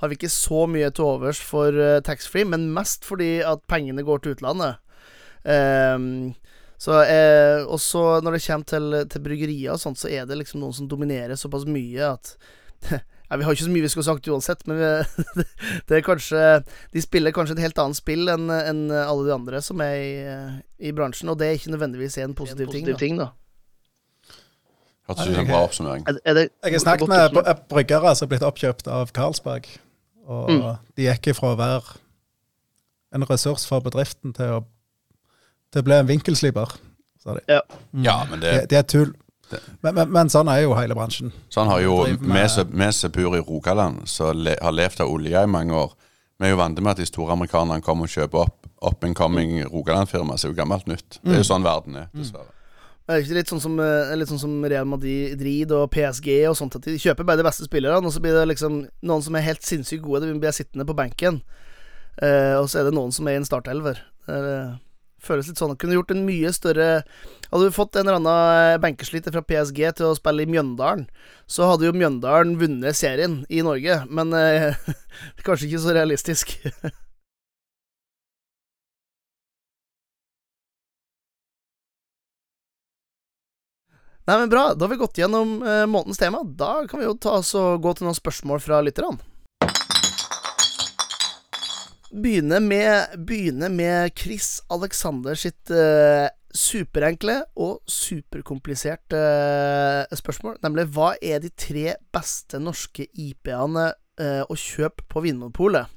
[0.00, 4.06] har vi ikke så mye til overs for uh, taxfree, men mest fordi at pengene
[4.06, 4.80] går til utlandet.
[5.46, 6.34] Ehm,
[6.78, 10.60] så eh, også når det kommer til, til bryggerier og sånt, så er det liksom
[10.60, 12.34] noen som dominerer såpass mye at
[12.92, 14.90] ja, Vi har ikke så mye vi skulle sagt uansett, men vi,
[15.88, 16.42] det er kanskje
[16.92, 20.12] De spiller kanskje et helt annet spill enn en alle de andre som er i,
[20.90, 22.68] i bransjen, og det er ikke nødvendigvis en positiv,
[23.00, 23.16] ting.
[23.22, 23.30] da.
[25.06, 26.04] Hørtes ut som en bra oppsummering.
[26.10, 29.68] Er, er det, Jeg har snakket med br- bryggere som er blitt oppkjøpt av Carlsberg.
[30.26, 30.62] Og Mm.
[30.98, 31.96] de gikk ifra å være
[33.14, 34.64] en ressurs for bedriften til å,
[35.72, 36.74] til ble en vinkelsliper,
[37.22, 37.44] sa de.
[37.50, 37.60] Ja.
[37.92, 39.14] Ja, men det, det, det er tull.
[39.82, 41.30] Men, men, men sånn er jo hele bransjen.
[41.54, 45.46] Sånn har jo vi som- bor i Rogaland, som le, har levd av olje i
[45.46, 45.92] mange år
[46.38, 49.16] Vi er jo vant med at de store amerikanerne kommer og kjøper opp up and
[49.16, 51.16] coming Rogaland-firma, som er jo gammelt nytt.
[51.22, 52.50] Det er jo sånn verden er, dessverre.
[53.08, 56.56] Er det ikke litt sånn som, eh, litt sånn som Real Madrid og PSG og
[56.58, 59.34] sånt, at de kjøper bare de beste spillerne, og så blir det liksom noen som
[59.38, 61.40] er helt sinnssykt gode, de blir sittende på benken,
[62.20, 64.00] eh, og så er det noen som er i en startelver.
[64.26, 64.74] Det er, eh,
[65.22, 65.76] føles litt sånn.
[65.80, 66.88] Kunne gjort en mye større
[67.46, 71.04] Hadde du fått en eller annen eh, fra PSG til å spille i Mjøndalen,
[71.46, 74.74] så hadde jo Mjøndalen vunnet serien i Norge, men eh,
[75.46, 76.56] kanskje ikke så realistisk.
[84.26, 84.74] Nei, men bra.
[84.74, 86.42] Da har vi gått gjennom eh, månedens tema.
[86.42, 89.22] Da kan vi jo ta oss og gå til noen spørsmål fra lytterne.
[92.16, 100.56] Begynne med, begynne med Chris Alexander sitt uh, superenkle og superkompliserte uh, spørsmål.
[100.64, 105.92] Nemlig hva er de tre beste norske IP-ene uh, å kjøpe på Vinmonopolet?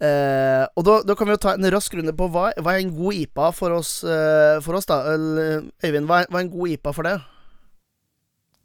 [0.00, 2.86] Uh, og da, da kan vi jo ta en rask runde på hva, hva er
[2.86, 5.02] en god IPA for oss, eh, for oss da?
[5.12, 7.18] Øyvind, hva er, hva er en god IPA for det?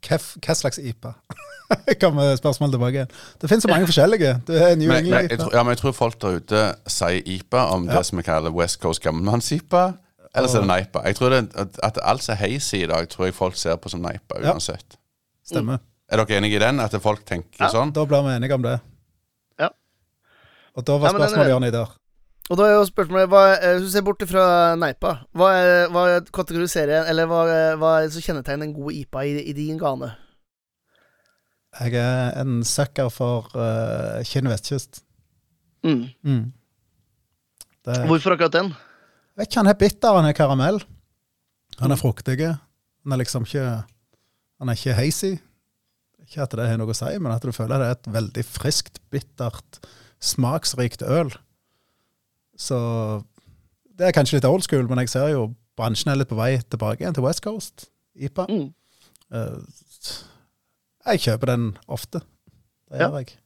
[0.08, 1.14] Hva slags IPA?
[2.01, 3.08] Kommer spørsmålet tilbake.
[3.41, 4.34] Det finnes så mange forskjellige.
[4.47, 5.43] Det er New Men, men, England jeg, IPA.
[5.43, 7.97] tror- ja, men jeg tror folk der ute sier IPA om Ja.
[7.97, 9.86] det som vi kaller West Coast gammelmanns-IPA.
[10.36, 11.01] Eller så er det NIPA.
[11.08, 11.41] Jeg tror det,
[11.84, 14.51] at, alt som er hazy i dag, tror jeg folk ser på som NIPA Ja.
[14.53, 14.97] uansett.
[15.47, 15.78] Stemmer.
[16.12, 16.80] Er dere enige i den?
[16.80, 17.70] At folk tenker Ja.
[17.72, 17.93] sånn?
[17.93, 18.80] Da blir vi enige om det.
[19.60, 19.70] Ja.
[20.76, 21.86] Og da var Ja, spørsmålet, Jonny, der.
[22.46, 25.50] Og da er jo spørsmålet hva, eh, Hvis du ser bort fra Neipa, hva,
[25.89, 27.41] hva kategoriserer Eller hva,
[27.82, 30.12] hva er det som kjennetegner en god IPA i, i din gane?
[31.76, 35.02] Jeg er en sucker for uh, Kinn vestkyst.
[35.84, 36.06] Mm.
[36.24, 36.46] Mm.
[37.84, 38.70] Det, Hvorfor akkurat den?
[38.72, 40.80] jeg vet ikke, han er bitter, han er karamell.
[41.82, 42.38] Han er fruktig.
[42.48, 43.66] Han er liksom ikke
[44.62, 45.34] Han er ikke hazy.
[46.24, 48.46] Ikke at det har noe å si, men at du føler det er et veldig
[48.48, 49.82] friskt, bittert,
[50.24, 51.34] smaksrikt øl.
[52.58, 53.24] Så
[53.97, 56.58] Det er kanskje litt old school, men jeg ser jo bransjen er litt på vei
[56.60, 57.86] tilbake igjen til West Coast.
[58.16, 58.45] IPA.
[58.49, 58.74] Mm.
[59.32, 59.62] Uh,
[61.08, 62.20] jeg kjøper den ofte.
[62.89, 63.08] Det Ja.
[63.10, 63.38] gjør jeg.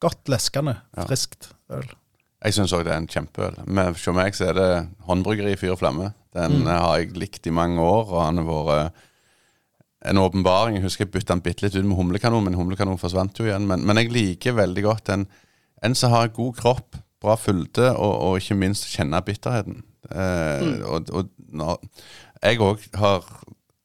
[0.00, 1.04] Godt leskende, Ja.
[1.06, 1.88] friskt øl.
[2.44, 3.66] Jeg syns òg det er en kjempeøl.
[3.68, 6.14] Men for meg så er det håndbryggeri Fyr og flamme.
[6.34, 6.66] Den Mm.
[6.66, 8.92] eh, har jeg likt i mange år, og han har vært
[10.04, 10.74] en åpenbaring.
[10.74, 13.66] Jeg husker jeg bytta den bitte litt ut med humlekanon, men humlekanon forsvant jo igjen.
[13.66, 15.28] Men, men jeg liker veldig godt en,
[15.82, 19.80] en som har god kropp, bra fylde, og, og ikke minst kjenne bitterheten.
[20.10, 21.78] Eh, og, og når,
[22.42, 23.24] jeg òg har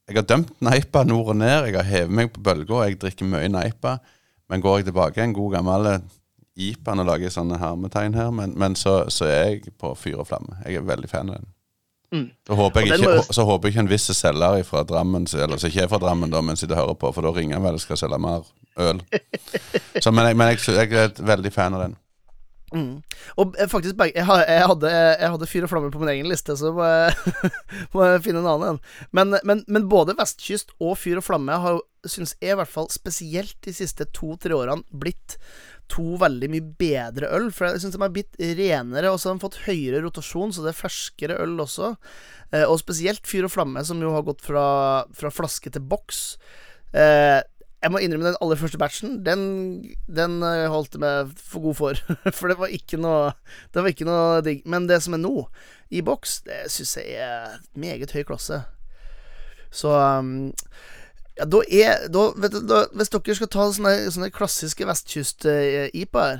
[0.07, 1.65] Jeg har dømt Neipa nord og ned.
[1.67, 2.85] Jeg har hevet meg på bølga.
[2.87, 3.97] Jeg drikker mye Neipa.
[4.47, 5.89] Men går jeg tilbake en god gammel
[6.57, 10.21] IPA Nå lager jeg sånne hermetegn her, men, men så, så er jeg på fyr
[10.23, 10.55] og flamme.
[10.65, 11.49] Jeg er veldig fan av den.
[12.15, 12.23] Mm.
[12.47, 15.27] Så håper jeg den ikke, må- så håper jeg ikke en viss selger fra Drammen,
[15.35, 17.59] eller som ikke er fra Drammen, da, men sitter og hører på, for da ringer
[17.59, 18.47] han vel og skal selge mer
[18.79, 19.03] øl.
[20.03, 21.97] Så, men jeg, men jeg, jeg er veldig fan av den.
[22.75, 22.99] Mm.
[23.39, 26.73] Og eh, faktisk jeg, hadde, jeg hadde Fyr og flamme på min egen liste, så
[26.75, 27.37] må jeg,
[27.93, 28.81] må jeg finne en annen en.
[29.15, 32.91] Men, men, men både Vestkyst og Fyr og flamme har, syns jeg, i hvert fall
[32.91, 35.37] spesielt de siste to-tre årene, blitt
[35.91, 37.49] to veldig mye bedre øl.
[37.55, 40.65] For jeg syns de har blitt renere, og så har de fått høyere rotasjon, så
[40.65, 41.93] det er ferskere øl også.
[42.51, 44.67] Eh, og spesielt Fyr og flamme, som jo har gått fra,
[45.15, 46.25] fra flaske til boks.
[46.95, 47.39] Eh,
[47.83, 49.19] jeg må innrømme den aller første batchen.
[49.25, 49.41] Den,
[50.09, 51.99] den eh, holdt jeg meg for god for.
[52.37, 53.33] For det var ikke noe
[53.73, 54.63] Det var ikke noe digg.
[54.65, 55.45] Men det som er nå,
[55.93, 58.63] i boks, det syns jeg er meget høy klasse.
[59.69, 60.51] Så um,
[61.37, 66.39] Ja, da er da, vet du, da, Hvis dere skal ta sånne, sånne klassiske vestkyst-IPA-er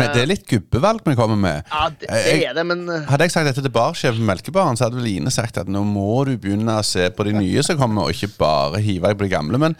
[0.00, 1.62] Men det er litt gubbevalg vi kommer med.
[1.70, 4.30] Ja, det, det Jeg- er det, men eh, Hadde jeg sagt dette til barsjefen på
[4.32, 7.36] Melkebaren, så hadde vel Line sagt at nå må du begynne å se på de
[7.38, 9.60] nye som kommer, og ikke bare hive deg på de gamle.
[9.62, 9.76] Men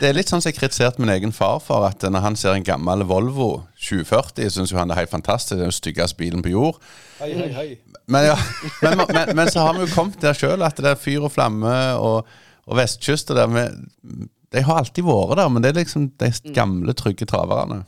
[0.00, 2.56] det er litt sånn som jeg kritiserte min egen far for, at når han ser
[2.56, 5.58] en gammel Volvo 2040, syns jo han det er helt fantastisk.
[5.58, 6.80] Det er den styggeste bilen på jord.
[7.18, 7.66] Hei, hei, hei.
[8.10, 8.36] Men, ja,
[8.80, 11.34] men, men, men så har vi jo kommet der sjøl, at det er fyr og
[11.34, 12.30] flamme og,
[12.64, 13.76] og vestkyst og der med,
[14.50, 17.82] De har alltid vært der, men det er liksom de gamle, trygge traverne.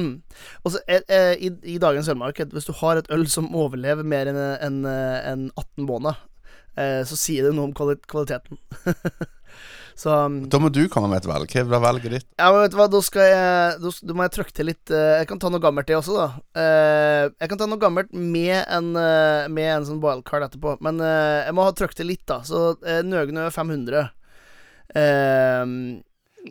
[0.00, 0.22] Mm.
[0.64, 4.08] Og så er, er, i, I dagens ølmarked, hvis du har et øl som overlever
[4.08, 6.16] mer enn en, en 18 måneder,
[6.80, 8.56] eh, så sier det noe om kvali kvaliteten.
[9.98, 11.50] så um, Da må du komme med et valg.
[11.52, 12.26] Hva er valget ditt?
[12.38, 14.92] Ja, men vet du hva, da skal jeg Da, da må jeg trykke til litt
[14.94, 16.28] eh, Jeg kan ta noe gammelt, det også, da.
[16.62, 20.76] Eh, jeg kan ta noe gammelt med en, eh, med en sånn wildcard etterpå.
[20.84, 22.40] Men jeg må ha trykt til litt, da.
[22.46, 24.08] Så Nøgne Nøgnø 500.
[24.94, 25.64] Eh,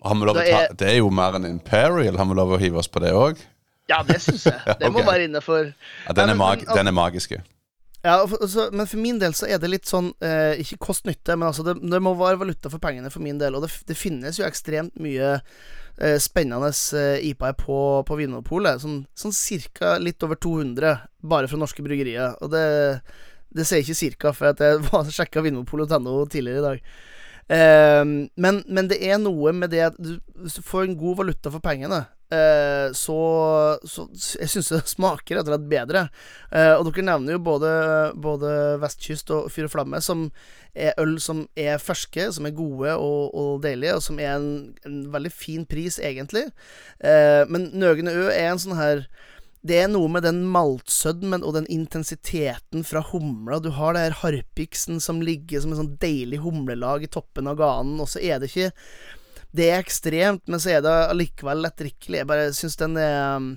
[0.02, 2.18] lov å ta, er- det er jo mer enn Imperial.
[2.18, 3.42] Har vi lov å hive oss på det òg?
[3.92, 4.60] ja, det syns jeg.
[4.80, 5.08] Det må Ok.
[5.10, 7.42] være innafor Ja, den, er mag den er magiske.
[8.02, 11.36] Ja, for, altså, men for min del så er det litt sånn eh, Ikke kost-nytte,
[11.38, 13.58] men altså det, det må være valuta for pengene for min del.
[13.58, 17.78] Og det, det finnes jo ekstremt mye eh, spennende eh, IPA-er på,
[18.08, 18.82] på Vinmonopolet.
[18.82, 22.40] Sånn, sånn cirka litt over 200 bare fra norske bryggerier.
[22.42, 22.66] Og det,
[23.54, 24.82] det sier ikke cirka, for at jeg
[25.20, 26.96] sjekka vinmonopolet.no tidligere i dag.
[27.54, 28.02] Eh,
[28.34, 31.62] men, men det er noe med det at du, du får en god valuta for
[31.62, 32.08] pengene,
[32.96, 33.18] så,
[33.84, 36.06] så Jeg syns det smaker rett og slett bedre.
[36.52, 37.72] Eh, og dere nevner jo både,
[38.16, 40.30] både Vestkyst og Fyr og Flamme, som
[40.72, 44.54] er øl som er ferske, som er gode og, og deilige, og som er en,
[44.88, 46.48] en veldig fin pris, egentlig.
[47.04, 49.06] Eh, men Nøgne Ø er en sånn her
[49.62, 53.60] det er noe med den maltsødmen og den intensiteten fra humla.
[53.62, 57.60] Du har det her harpiksen som ligger som en sånn deilig humlelag i toppen av
[57.60, 58.72] ganen, og så er det ikke
[59.52, 62.22] Det er ekstremt, men så er det allikevel lettdrikkelig.
[62.22, 63.50] Jeg bare syns den er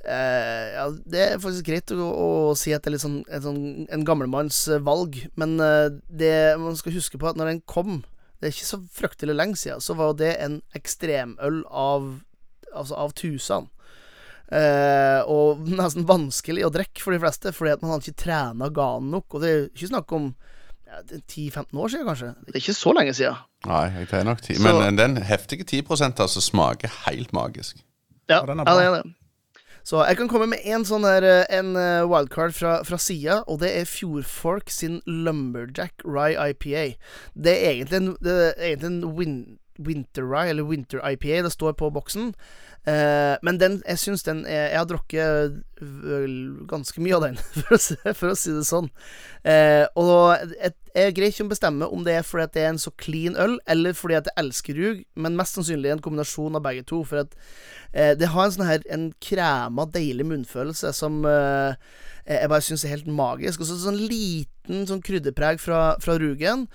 [0.00, 3.64] Uh, ja, Det er faktisk greit å, å si at det er litt sånn, sånn,
[3.92, 7.98] en gammelmanns eh, valg, men uh, det man skal huske på at når den kom
[8.40, 12.08] Det er ikke så fryktelig lenge siden, så var det en ekstremøl av
[12.70, 13.66] Altså av tusen.
[14.46, 18.68] Uh, og nesten vanskelig å drikke for de fleste, fordi at man hadde ikke trena
[18.70, 19.26] ganen nok.
[19.34, 20.28] Og det er ikke snakk om
[21.30, 22.26] 10-15 år siden, kanskje.
[22.46, 23.34] Det er ikke så lenge siden.
[23.66, 24.54] Nei, jeg tar nok ti.
[24.54, 25.82] Så- Men den heftige 10
[26.20, 27.76] altså smaker helt magisk.
[28.28, 28.80] Ja, Ja, den er bra.
[28.82, 29.14] er det.
[29.84, 33.42] Så jeg kan komme med en sånn her eh, En eh, wildcard fra, fra sida,
[33.48, 36.94] og det er Fjordfolk sin Lumberjack Rye IPA.
[37.34, 41.52] Det er egentlig en, det er egentlig en win, Winter Rye, eller Winter IPA, det
[41.52, 42.34] står på boksen.
[42.88, 45.58] Eh, men den, jeg syns den Jeg har drukket
[46.68, 48.88] ganske mye av den, for å si, for å si det sånn.
[49.44, 52.72] Eh, og jeg, jeg greier ikke å bestemme om det er fordi at det er
[52.74, 56.58] en så clean øl, eller fordi at jeg elsker rug, men mest sannsynlig en kombinasjon
[56.58, 57.02] av begge to.
[57.08, 57.36] For at
[57.92, 61.76] eh, det har en sånn her En krema, deilig munnfølelse som eh,
[62.30, 63.62] jeg bare syns er helt magisk.
[63.62, 66.68] Og så sånn liten sånn krydderpreg fra, fra rugen.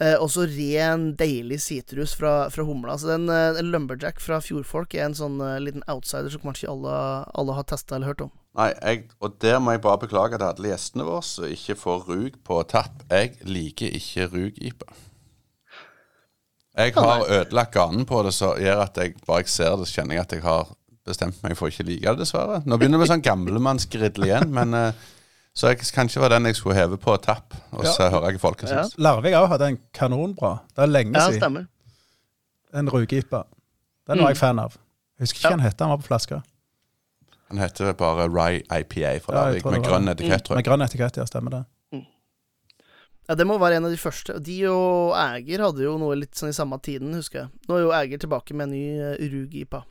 [0.00, 2.96] Eh, og så ren, deilig sitrus fra, fra humla.
[2.96, 6.94] Så den eh, Lumberjack fra Fjordfolk er en sånn eh, liten outsider som kanskje alle,
[7.36, 8.32] alle har testa eller hørt om.
[8.56, 12.08] Nei, jeg, og der må jeg bare beklage til alle gjestene våre som ikke får
[12.08, 13.04] rug på tapp.
[13.12, 14.88] Jeg liker ikke rugipe.
[16.80, 20.00] Jeg har ødelagt ganen på det, så gjør at jeg bare jeg ser det, så
[20.00, 20.70] kjenner jeg at jeg har
[21.06, 22.60] bestemt meg for å ikke like det, dessverre.
[22.64, 25.08] Nå begynner det med sånn gamlemannsgriddel igjen, men eh,
[25.54, 28.42] Så jeg kanskje var den jeg skulle heve på tapp, og så hører jeg hva
[28.44, 28.68] folk Ja.
[28.84, 28.94] syns.
[28.98, 30.58] Larvik òg hadde en kanonbra.
[30.76, 31.40] Det er lenge Ja, siden.
[31.40, 31.66] stemmer.
[32.72, 33.44] En rugipa.
[34.06, 34.76] Den var jeg fan av.
[35.18, 35.56] Jeg husker ikke hva Ja.
[35.56, 35.76] den het.
[35.78, 36.42] Den var på flaska.
[37.50, 40.56] Den heter bare Rye IPA fra Larvik, med grønn etikett, tror jeg.
[40.56, 41.24] Med grønn etikett, ja.
[41.24, 41.64] Stemmer det.
[43.28, 44.40] Ja, Det må være en av de første.
[44.42, 47.48] De og Æger hadde jo noe litt sånn i samme tiden, husker jeg.
[47.68, 49.84] Nå er jo Æger tilbake med en ny uh, Rugipa.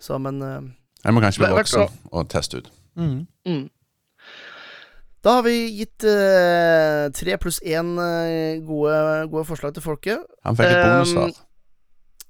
[0.00, 0.62] Så, men uh,
[1.04, 2.70] Jeg må kanskje bli voksen og teste ut.
[2.96, 3.26] Mm.
[3.46, 3.70] mm.
[5.26, 8.94] Da har vi gitt tre uh, pluss én uh, gode,
[9.32, 10.22] gode forslag til folket.
[10.46, 11.34] Han fikk et Um,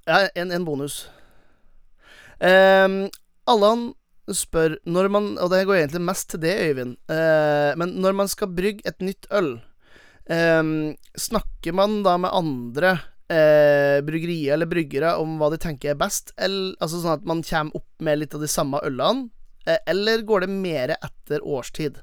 [0.07, 1.03] da Ja, en, en bonus.
[2.41, 3.11] Um,
[3.45, 3.91] Allan
[4.33, 6.97] spør når man Og det går egentlig mest til det, Øyvind.
[7.11, 9.59] Uh, men når man skal brygge et nytt øl,
[10.33, 12.97] um, snakker man da med andre
[13.29, 16.33] uh, bryggerier eller bryggere om hva de tenker er best?
[16.39, 19.29] Eller, altså sånn at man kommer opp med litt av de samme ølene?
[19.69, 22.01] Uh, eller går det mer etter årstid?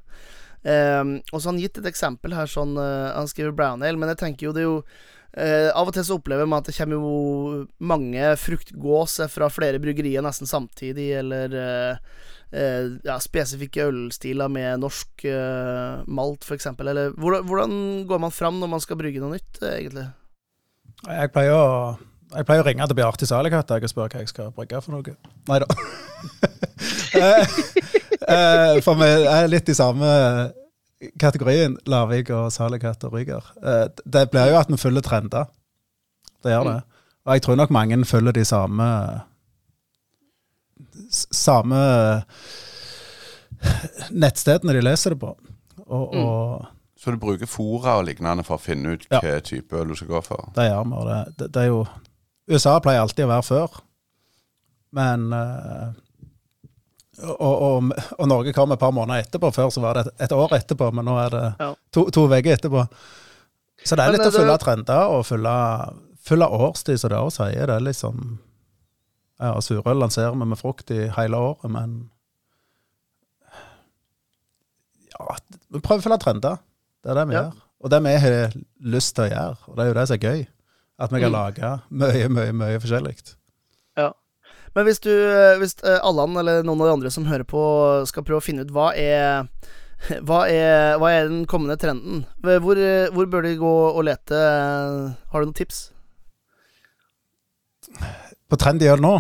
[0.64, 4.00] Um, og så har han gitt et eksempel her, sånn uh, Han skriver brown ale,
[4.00, 6.70] men jeg tenker jo det er jo uh, av og til så opplever man at
[6.70, 14.52] det kommer jo mange fruktgåser fra flere bryggerier nesten samtidig, eller uh, ja, spesifikke ølstiler
[14.54, 15.24] med norsk
[16.06, 16.68] malt, f.eks.
[16.86, 17.72] Eller hvordan, hvordan
[18.06, 20.06] går man fram når man skal brygge noe nytt, egentlig?
[21.08, 21.66] Jeg pleier å
[22.34, 25.18] jeg pleier å ringe til Bjarte Salikatt og spørre hva jeg skal brygge for noe.
[25.50, 25.68] Nei da.
[28.30, 30.08] Eh, for vi er litt i samme
[31.20, 33.44] kategorien, Larvik og Salikatt og Ryger.
[33.60, 35.50] Uh, Det blir jo at vi følger trender.
[36.44, 36.78] Det gjør det.
[37.26, 38.88] Og jeg tror nok mange følger de samme
[41.34, 41.78] Samme
[44.12, 45.32] nettstedene de leser det på.
[45.88, 46.66] Og, og
[47.00, 49.20] Så du bruker fora og lignende for å finne ut Ja.
[49.24, 50.50] hva type øl du skal gå for?
[50.56, 51.04] Det gjør vi.
[51.10, 51.86] Det, det, det er jo
[52.52, 53.78] USA pleier alltid å være før,
[54.92, 55.94] men eh,
[57.22, 59.52] og, og, og Norge kom et par måneder etterpå.
[59.54, 61.74] Før så var det et, et år etterpå, men nå er det Ja.
[61.94, 62.88] to, to uker etterpå.
[63.86, 65.54] Så det er litt litt å det- følge trender og følge,
[66.24, 67.68] følge årstid, som det òg sier.
[67.68, 68.40] Det er liksom
[69.40, 72.10] ja, Surøl lanserer vi med frukt i hele året, men
[75.14, 75.36] Ja,
[75.70, 76.58] vi prøver å følge trender.
[77.04, 77.42] Det er det vi Ja.
[77.44, 77.62] gjør.
[77.84, 79.58] Og det vi har lyst til å gjøre.
[79.68, 80.48] Og det er jo det som er gøy.
[81.00, 81.38] At vi kan Mm.
[81.38, 83.36] lage mye, mye, mye forskjellig.
[84.74, 85.12] Men hvis du
[85.62, 87.62] Hvis eh, Allan eller noen av de andre som hører på,
[88.10, 89.48] skal prøve å finne ut hva er
[90.28, 92.26] hva er, hva er den kommende trenden?
[92.44, 94.36] Hvor, eh, hvor bør de gå og lete?
[95.32, 95.86] Har du noen tips?
[98.50, 99.14] På trendy øl nå?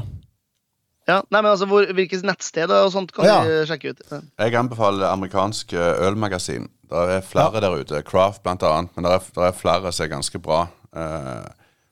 [1.08, 3.39] Ja, nei, men altså hvor, Hvilke nettsteder og sånt kan Ja.
[3.43, 4.04] vi sjekke ut?
[4.12, 4.22] Ja.
[4.45, 6.70] Jeg anbefaler amerikansk eh, ølmagasin.
[6.91, 8.04] Det er flere der ute.
[8.08, 8.91] Craft blant annet.
[8.95, 10.68] Men det er, er flere som er ganske bra.
[10.93, 11.47] Uh,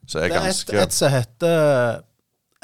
[0.08, 2.04] så er Det er et, et som heter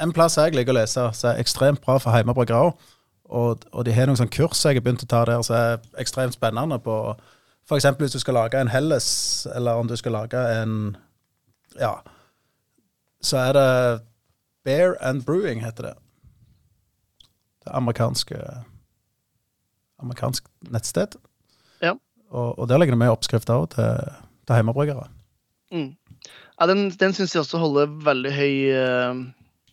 [0.02, 2.86] En plass jeg liker å lese, som er ekstremt bra for hjemmebryggere òg.
[3.28, 5.82] Og, og de har noen sånn kurs jeg har begynt å ta der som er
[6.00, 6.78] ekstremt spennende.
[6.80, 7.16] på
[7.68, 7.84] F.eks.
[7.98, 10.96] hvis du skal lage en Helles, eller om du skal lage en
[11.78, 11.98] Ja.
[13.20, 14.00] Så er det
[14.64, 15.94] Bear and Brewing, heter det.
[17.64, 18.38] Det er amerikanske
[19.98, 21.18] Amerikansk nettsted.
[21.82, 21.92] Ja.
[22.30, 24.12] Og, og der ligger det med oppskrifter òg til,
[24.46, 25.08] til hjemmebryggere.
[25.74, 25.96] Mm.
[26.60, 29.20] Ja, den den syns jeg også holder veldig høy eh,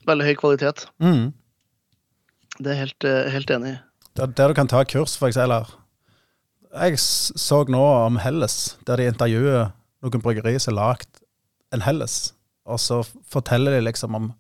[0.06, 0.86] Veldig høy kvalitet.
[1.02, 1.34] Mm.
[2.60, 3.78] Det er jeg helt, eh, helt enig i.
[4.16, 5.66] Der, der du kan ta kurs, for eksempel.
[6.76, 9.72] Jeg så nå om Helles, der de intervjuer
[10.04, 11.22] noen bryggerier som har lagd
[11.74, 12.34] en Helles.
[12.66, 13.02] Og så
[13.32, 14.32] forteller de liksom om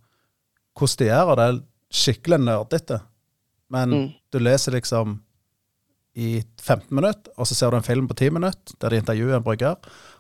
[0.76, 1.61] hvordan de gjør, og det er
[1.95, 3.01] skikkelig nerdete.
[3.72, 4.13] Men Mm.
[4.32, 5.20] du leser liksom
[6.16, 9.36] i 15 minutter, og så ser du en film på 10 minutter der de intervjuer
[9.36, 9.76] en brygger,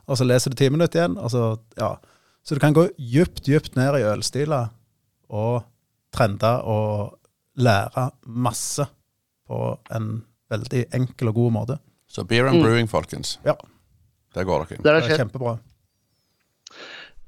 [0.07, 1.95] og så leser du 10 minutter igjen, og så Ja.
[2.43, 4.69] Så du kan gå djupt, djupt ned i ølstiler
[5.29, 5.63] og
[6.15, 7.17] trender og
[7.57, 8.85] lære masse
[9.47, 11.77] på en veldig enkel og god måte.
[12.07, 12.63] Så beer and Mm.
[12.63, 13.37] brewing, folkens.
[13.45, 13.55] Ja.
[14.33, 14.83] Der går dere inn.
[14.83, 15.59] Det er kjempebra.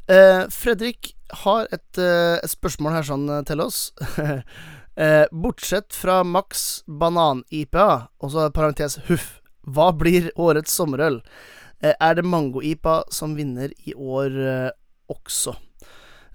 [0.07, 3.91] Eh, Fredrik har et, eh, et spørsmål her sånn eh, til oss.
[4.97, 11.19] eh, bortsett fra Max banan-IPA, og så parentes huff, hva blir årets sommerøl?
[11.83, 14.71] Eh, er det mango-IPA som vinner i år eh,
[15.11, 15.57] også?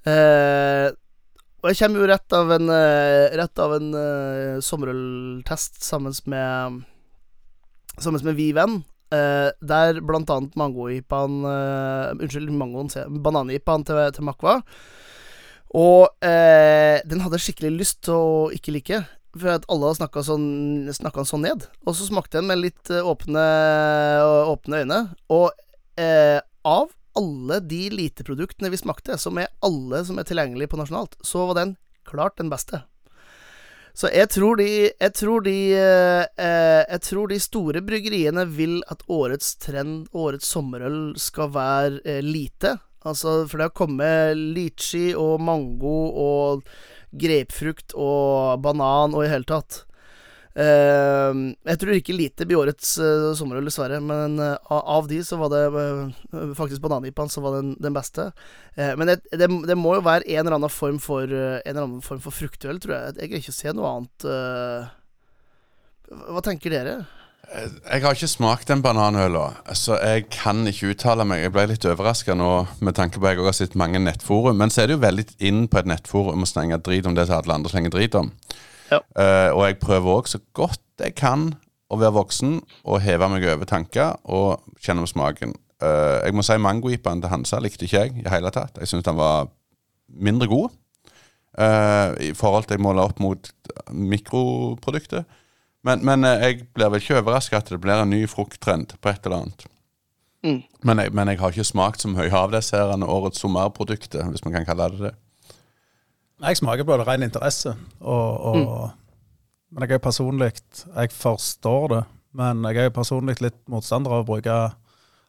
[0.04, 0.90] Eh,
[1.62, 6.82] og jeg kommer jo rett av en, eh, rett av en uh, sommerøltest sammen med
[8.00, 8.78] Sammen med Vi-venn.
[9.12, 13.10] Eh, der blant annet mango-ipaen eh, Unnskyld, mangoen, jeg.
[13.84, 14.54] Til, til Makwa.
[15.72, 19.02] Og uh, den hadde jeg skikkelig lyst til å ikke like.
[19.36, 21.68] For at alle har snakka sånn, sånn ned.
[21.84, 23.44] Og så smakte jeg den med litt åpne,
[24.52, 24.98] åpne øyne.
[25.32, 25.52] Og
[26.68, 31.18] av alle de lite produktene vi smakte, som er alle som er tilgjengelige på nasjonalt,
[31.20, 31.76] så var den
[32.08, 32.82] klart den beste.
[33.92, 38.80] Så jeg tror de Jeg tror de eh, eh, Jeg tror de store bryggeriene vil
[38.88, 42.78] at årets trend, årets sommerøl, skal være eh, lite.
[43.04, 46.62] Altså, for det har kommet litchi og mango og
[47.12, 49.82] grapefrukt og banan og i hele tatt.
[50.52, 51.38] Eh,
[51.70, 55.48] jeg tror ikke lite blir årets uh, sommerøl, dessverre, men eh, av, de så var
[55.52, 58.28] det eh, faktisk bananipaen som var den, den beste.
[58.76, 61.72] Eh, men det, det, det må jo være en eller annen form for eh, En
[61.72, 63.16] eller annen form for fruktøl, tror jeg.
[63.22, 64.28] Jeg greier ikke se noe annet.
[64.28, 64.92] eh.
[66.28, 66.96] hva tenker dere?
[67.52, 69.42] Jeg har ikke smakt den bananøla,
[69.76, 71.42] så jeg kan ikke uttale meg.
[71.42, 72.50] Jeg ble litt overraska nå
[72.80, 74.56] med tanke på at jeg også har sett mange nettforum.
[74.60, 77.26] Men så er det jo veldig inn på et nettforum å slenge drit om det
[77.28, 78.30] som alle andre slenger drit om.
[78.92, 79.00] Ja.
[79.16, 81.52] Uh, og jeg prøver òg så godt jeg kan
[81.92, 85.56] å være voksen og heve meg over tanker og kjenne om smaken.
[85.82, 88.78] Uh, jeg må si mangojipaen til Hansa likte ikke jeg i hele tatt.
[88.78, 89.50] Jeg syns den var
[90.12, 90.70] mindre god.
[91.58, 93.52] uh, I forhold til jeg måler opp mot
[93.90, 95.26] mikroproduktet.
[95.82, 99.24] Men, men jeg blir vel ikke overraska at det blir en ny frukttrend på et
[99.26, 99.66] eller annet.
[100.42, 100.62] Mm.
[100.82, 104.56] Men, jeg, men jeg har ikke smakt så mye av disse årets sommerprodukter, hvis man
[104.56, 105.12] kan kalle det det.
[106.42, 108.90] Jeg smaker på det ren interesse, og, og,
[109.70, 110.50] men jeg er personlig
[110.96, 112.02] Jeg forstår det,
[112.34, 114.56] men jeg er personlig litt motstander av å bruke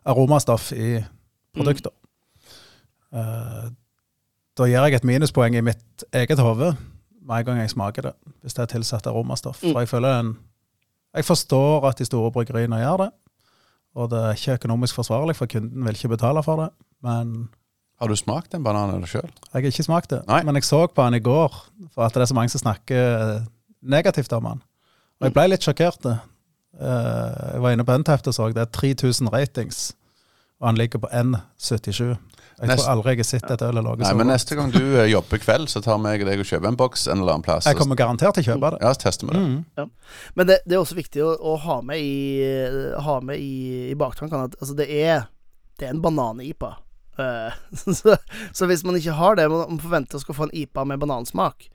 [0.10, 0.98] aromastoff i
[1.54, 1.94] produkter.
[3.14, 3.70] Eh,
[4.58, 6.74] da gir jeg et minuspoeng i mitt eget hode
[7.24, 9.62] en gang jeg smaker det, hvis det er tilsatt aromastoff.
[9.64, 9.72] Mm.
[9.72, 10.38] For jeg føler en
[11.14, 13.12] Jeg forstår at de store bryggeriene gjør det,
[13.94, 16.70] og det er ikke økonomisk forsvarlig, for kunden vil ikke betale for det.
[17.06, 17.50] Men
[18.02, 19.30] Har du smakt en banan sjøl?
[19.30, 20.42] jeg har ikke smakt det, Nei.
[20.44, 21.54] men jeg så på han i går,
[21.94, 23.42] for at det er så mange som snakker eh,
[23.84, 24.62] negativt om han.
[25.22, 26.06] Og jeg ble litt sjokkert.
[26.06, 29.94] Eh, Jeg var inne på Ntaft og så det er 3000 ratings,
[30.60, 32.18] og han ligger på N77.
[32.60, 34.18] Jeg Nest- tror aldri jeg har sett et øl lage Nei, godt.
[34.18, 36.78] men neste gang du eh, jobber kveld, så tar jeg og deg og kjøper en
[36.78, 37.66] boks en eller annen plass.
[37.66, 38.80] Jeg kommer garantert til å kjøpe det.
[38.84, 39.42] Ja, så tester vi det.
[39.42, 39.90] Mm.
[40.36, 43.96] Men det, det er også viktig å, å ha med i Ha med i, i
[43.96, 45.26] baktankene at altså, det er
[45.80, 46.76] Det er en banan-IPA.
[47.20, 47.54] Eh,
[48.00, 48.16] så,
[48.52, 51.68] så hvis man ikke har det, man forventer å skal få en IPA med banansmak,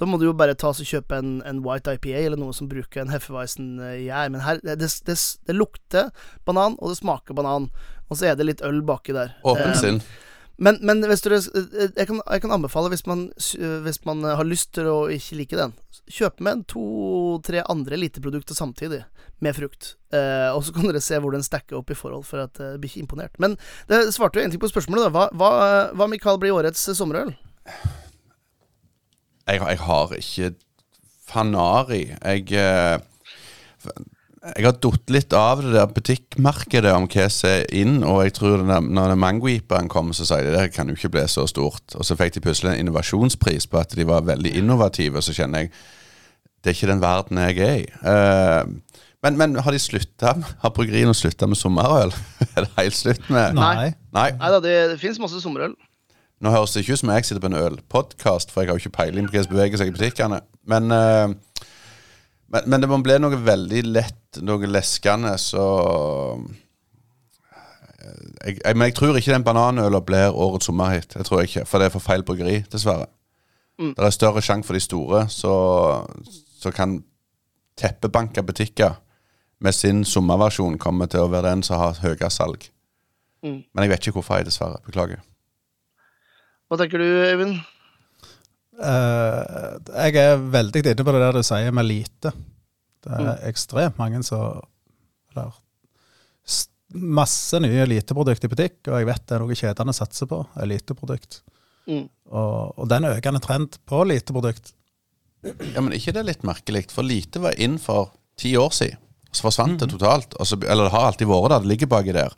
[0.00, 2.68] da må du jo bare ta og kjøpe en, en White IPA eller noe som
[2.70, 4.32] bruker en Hefeweizen-gjær.
[4.32, 6.10] Men her det, det, det, lukter
[6.48, 7.70] banan, og det smaker banan.
[8.08, 9.36] Og så er det litt øl baki der.
[9.44, 10.02] Åpent Eh, sinn.
[10.56, 13.28] Men, men dere, jeg, kan, jeg kan anbefale, hvis man,
[13.84, 15.74] hvis man har lyst til å ikke like den,
[16.12, 19.02] kjøp med to-tre andre eliteprodukter samtidig,
[19.42, 19.94] med frukt.
[20.14, 22.74] Eh, og så kan dere se hvor den stacker opp i forhold, for at det
[22.74, 23.40] jeg blir ikke imponert.
[23.42, 23.56] Men
[23.90, 25.12] det svarte jo egentlig på spørsmålet, da.
[25.14, 25.50] Hva, hva,
[25.98, 27.32] hva Mikael, blir årets sommerøl?
[29.48, 30.52] Jeg, jeg har ikke
[31.26, 32.04] fanari.
[32.20, 32.98] Jeg eh,
[34.42, 38.34] Jeg har datt litt av det der butikkmarkedet om hva som er inn, og jeg
[38.34, 41.44] tror den der, når den kom, så sa de det kan jo ikke bli så
[41.46, 41.94] stort.
[41.94, 45.36] Og så fikk de plutselig en innovasjonspris på at de var veldig innovative, og så
[45.36, 45.74] kjenner jeg
[46.62, 47.86] det er ikke den verden jeg er i.
[48.02, 50.34] Uh, men, men har de slutta?
[50.62, 52.10] Har bryggeriene slutta med sommerøl?
[52.56, 53.92] er det helt slutt med Nei.
[54.14, 54.28] Nei.
[54.38, 55.74] Neida, det, det fins masse sommerøl.
[56.42, 58.82] Nå høres det ikke ut som jeg sitter på en ølpodkast, for jeg har jo
[58.82, 60.40] ikke peiling på hva som beveger seg i butikkene.
[60.70, 61.34] Men, eh,
[62.52, 65.64] men, men det må bli noe veldig lett, noe leskende, så
[68.42, 71.14] jeg, jeg, Men jeg tror ikke den bananøla blir årets sommerhit.
[71.14, 73.06] Jeg tror ikke, For det er for feil bryggeri, dessverre.
[73.80, 73.94] Mm.
[73.96, 75.54] Det er større sjanse for de store, så,
[76.60, 77.00] så kan
[77.78, 78.98] teppebanka butikker
[79.62, 82.66] med sin sommerversjon kommer til å være den som har høyest salg.
[83.42, 83.62] Mm.
[83.72, 84.82] Men jeg vet ikke hvorfor, jeg, dessverre.
[84.86, 85.22] Beklager.
[86.68, 87.60] Hva tenker du, Øyvind?
[88.80, 89.76] Eh,
[90.08, 92.32] jeg er veldig inne på det der du sier med lite.
[93.02, 93.48] Det er Mm.
[93.50, 94.60] ekstremt mange som
[95.34, 95.52] Eller
[96.92, 100.42] masse nye eliteprodukt i butikk, og jeg vet det er noe kjedene satser på.
[100.60, 101.38] Eliteprodukt.
[101.88, 102.04] Mm.
[102.30, 104.74] Og, og er økende trend på eliteprodukt.
[105.74, 106.90] Ja, Men ikke det er litt merkelig?
[106.92, 108.98] For lite var inn for ti år siden.
[109.32, 110.34] Så forsvant det totalt.
[110.36, 112.34] Og eller det har alltid vært der, det ligger baki der.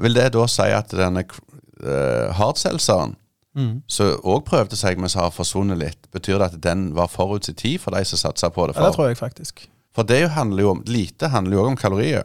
[0.00, 3.16] Vil det da si at denne uh, hardselgeren,
[3.52, 3.82] Mm.
[3.84, 7.44] som òg prøvde seg, men som har forsvunnet litt, betyr det at den var forut
[7.44, 8.76] sin tid for de som satsa på det?
[8.78, 9.66] Ja, det For, tror jeg faktisk.
[9.92, 12.24] for det handler jo om Lite handler jo òg om kalorier.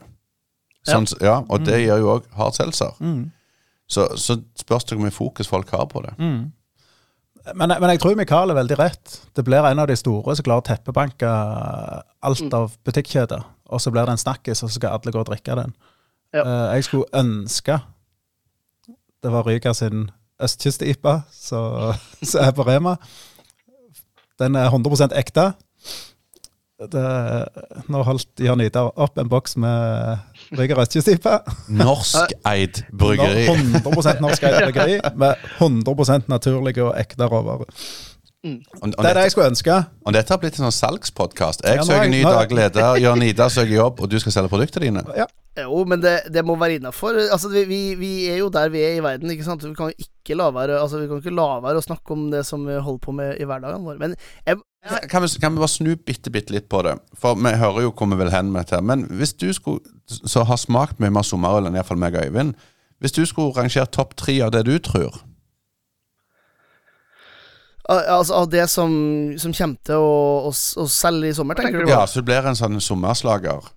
[0.87, 1.41] Sånn, ja.
[1.51, 2.93] og det gjør jo òg hardselger.
[3.03, 3.25] Mm.
[3.91, 6.13] Så, så spørs det hvor mye fokus folk har på det.
[6.15, 6.53] Mm.
[7.55, 9.19] Men, men jeg tror Mikael er veldig rett.
[9.35, 11.27] Det blir en av de store som klarer å teppebanke
[12.27, 13.43] alt av butikkjeder.
[13.67, 15.75] Og så blir det en snakkis, og så skal alle gå og drikke den.
[16.35, 16.43] Ja.
[16.43, 17.79] Eh, jeg skulle ønske
[19.23, 20.09] det var Ryker sin
[20.43, 21.93] østkyst-IPA som
[22.45, 22.97] er på Rema.
[24.39, 25.53] Den er 100 ekte.
[26.77, 27.03] Det,
[27.89, 30.19] nå holdt Jørn Idar opp en boks med
[30.51, 31.39] Brygger østkyst-IPA.
[31.73, 33.47] Norskeid bryggeri.
[33.49, 37.73] 100 norsk eid bryggeri med 100 naturlige og ekte råvarer.
[38.47, 39.77] Og, og, Det er det jeg skulle ønske.
[40.05, 41.65] og dette har blitt en sånn salgspodkast.
[41.65, 44.53] Jeg Ja, er søker ny daglig leder, Jørn Ida søker jobb, og du skal selge
[44.53, 45.03] produktene dine.
[45.17, 45.25] Ja.
[45.57, 47.17] Jo, men det, det må være innafor.
[47.31, 49.63] Altså, vi, vi, vi er jo der vi er i verden, ikke sant.
[49.65, 52.27] Vi kan jo ikke la være Altså, vi kan ikke la være å snakke om
[52.33, 53.97] det som vi holder på med i hverdagen vår.
[54.01, 54.59] Men jeg,
[55.09, 56.93] Kan vi, kan vi bare snu bitte, bitte litt på det?
[57.17, 58.83] For vi hører jo hvor vi vil hen med dette.
[58.85, 62.53] Men hvis du skulle, så har smakt mye mer sommerøl enn iallfall meg og Øyvind
[63.01, 65.17] Hvis du skulle rangere topp tre av det du tror
[67.87, 68.91] Altså av det som,
[69.39, 70.15] som kommer til å,
[70.49, 71.91] å, å selge i sommer, tenker du?
[71.91, 73.69] Ja, så det blir en sånn sommerslager.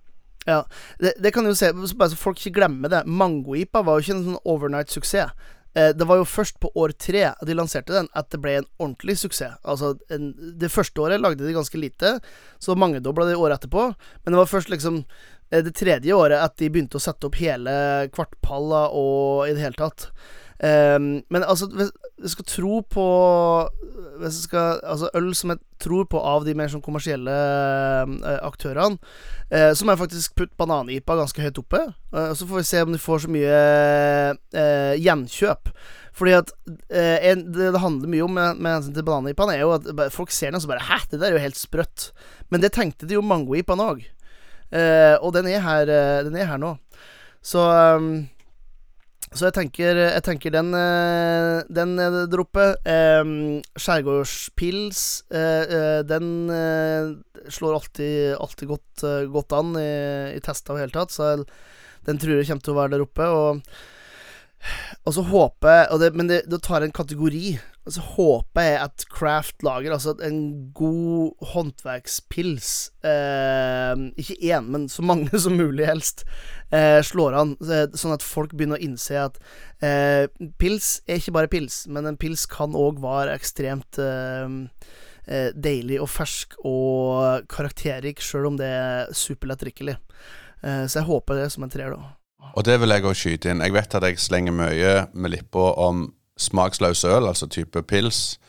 [0.49, 0.63] Ja,
[0.99, 3.03] det, det kan jo se, bare så folk ikke glemmer det.
[3.05, 5.35] Mango-IPA var jo ikke en sånn overnight-suksess.
[5.73, 8.69] Eh, det var jo først på år tre de lanserte den, at det ble en
[8.81, 9.59] ordentlig suksess.
[9.63, 12.17] Altså, en, Det første året lagde de ganske lite,
[12.59, 13.93] så mangedobla de året etterpå.
[14.23, 15.03] Men det var først liksom
[15.51, 19.63] eh, det tredje året at de begynte å sette opp hele kvartpalla og i det
[19.63, 20.09] hele tatt.
[20.61, 21.89] Ehm, men altså, hvis
[22.21, 23.03] jeg skal tro på
[24.19, 28.35] Hvis jeg skal Altså, øl som jeg tror på av de mer sånn kommersielle uh,
[28.45, 28.99] aktørene,
[29.49, 31.79] uh, så må jeg faktisk putte banan-IPA ganske høyt oppe.
[32.13, 33.55] Uh, så får vi se om de får så mye
[34.53, 35.71] uh, gjenkjøp.
[36.13, 36.53] Fordi at
[36.93, 40.51] en, det det handler mye om med, hensyn til banan-IPA-en, er jo at folk ser
[40.51, 42.11] den og så bare Hæ, det der er jo helt sprøtt.
[42.53, 44.05] Men det tenkte de jo mango-IPA-en òg.
[45.23, 45.95] Og den er her,
[46.27, 46.75] den er her nå.
[47.41, 47.63] Så
[47.97, 48.27] um,
[49.31, 51.95] så jeg tenker, jeg tenker den, eh, den
[52.31, 52.81] droppet.
[52.83, 53.23] eh,
[53.79, 56.27] Skjærgårdspils eh, Den
[57.47, 61.31] slår alltid, alltid godt, godt an i, i tester og hele tatt, så
[62.05, 63.29] den tror jeg kommer til å være der oppe.
[63.31, 63.63] Og,
[65.05, 67.59] og så håper jeg Men det, det tar en kategori.
[67.81, 74.85] Og så håper jeg at Craft lager altså en god håndverkspils eh, Ikke én, men
[74.89, 76.21] så mange som mulig, helst.
[76.69, 79.41] Eh, slår an, sånn at folk begynner å innse at
[79.81, 80.29] eh,
[80.61, 84.45] pils er ikke bare pils, men en pils kan òg være ekstremt eh,
[85.25, 89.97] eh, deilig og fersk og karakterrik, sjøl om det er superlettdrikkelig.
[90.61, 92.20] Eh, så jeg håper det som en treer, da.
[92.55, 93.63] Og det vil jeg òg skyte inn.
[93.63, 96.09] Jeg vet at jeg slenger mye med lippa om
[96.41, 98.39] smaksløs øl, altså type pils.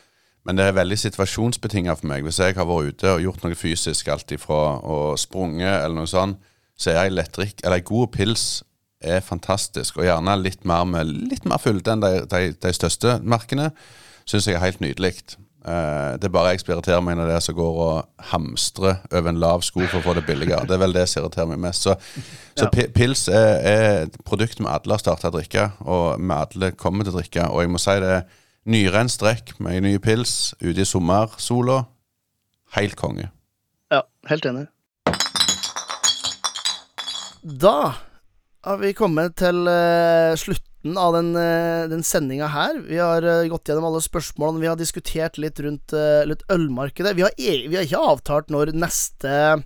[0.43, 2.25] Men det er veldig situasjonsbetinga for meg.
[2.25, 6.09] Hvis jeg har vært ute og gjort noe fysisk, alt ifra å sprunge eller noe
[6.09, 6.41] sånt,
[6.75, 8.63] så er ei lettdrikk Eller god pils
[9.03, 13.17] er fantastisk, og gjerne litt mer med litt mer fylde enn de, de, de største
[13.21, 13.69] merkene.
[14.25, 15.13] Syns jeg er helt nydelig.
[15.63, 18.97] Eh, det er bare jeg som irriterer meg når det er som går og hamstrer
[19.15, 20.65] over en lav sko for å få det billigere.
[20.67, 21.85] Det er vel det som irriterer meg mest.
[21.87, 21.95] Så,
[22.59, 26.35] så pi- pils er, er et produkt vi alle har starta å drikke, og vi
[26.35, 27.47] alle kommer til å drikke.
[27.53, 28.25] Og jeg må si det er
[28.75, 31.81] nyrens strekk med en ny pils ute i sommersola.
[32.75, 33.29] Helt konge.
[33.93, 34.67] Ja, helt enig.
[37.43, 37.77] Da
[38.63, 40.33] har vi kommet til eh,
[40.83, 42.81] slutten av den, uh, den sendinga her.
[42.87, 44.61] Vi har eh, gått gjennom alle spørsmålene.
[44.61, 47.15] Vi har diskutert litt rundt eh, litt ølmarkedet.
[47.15, 49.63] Vi har, e vi har ikke avtalt når neste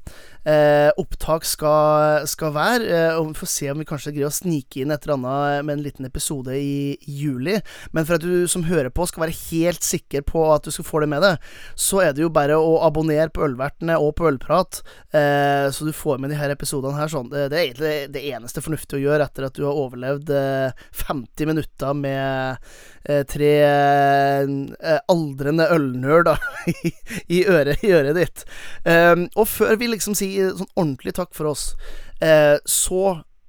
[0.47, 2.87] eh, opptak skal, skal være.
[2.87, 5.67] eh, og Vi får se om vi kanskje greier å snike inn et eller annet
[5.67, 7.57] med en liten episode i, juli.
[7.95, 10.87] Men for at du som hører på skal være helt sikker på at du skal
[10.87, 14.27] få det med deg, så er det jo bare å abonnere på Ølvertene og på
[14.29, 14.81] Ølprat,
[15.11, 17.31] eh, så du får med de her episodene her sånn.
[17.31, 21.49] Det, er egentlig det eneste fornuftige å gjøre etter at du har overlevd eh, 50
[21.49, 22.57] minutter med
[23.07, 26.41] eh, tre eh, aldrende ølnerder
[26.71, 26.93] i,
[27.39, 28.45] i, i øret ditt.
[29.37, 31.71] Og før vi liksom sier si sånn ordentlig takk for oss,
[32.23, 33.03] eh, så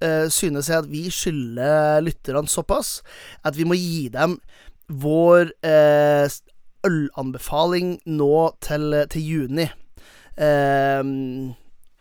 [0.05, 2.99] eh, synes jeg at vi skylder lytterne såpass
[3.47, 4.39] at vi må gi dem
[4.89, 6.27] vår eh,
[6.89, 8.35] ølanbefaling nå
[8.65, 9.69] til, til juni.
[10.39, 11.03] Eh,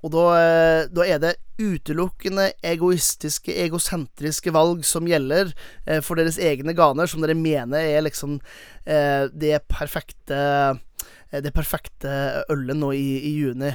[0.05, 5.49] og da, eh, da, er det utelukkende egoistiske, egosentriske valg som gjelder
[5.87, 8.37] eh, for deres egne ganer, som dere mener er liksom
[8.85, 10.77] eh, det perfekte
[11.27, 12.09] det perfekte
[12.47, 13.73] ølet nå i, i, juni.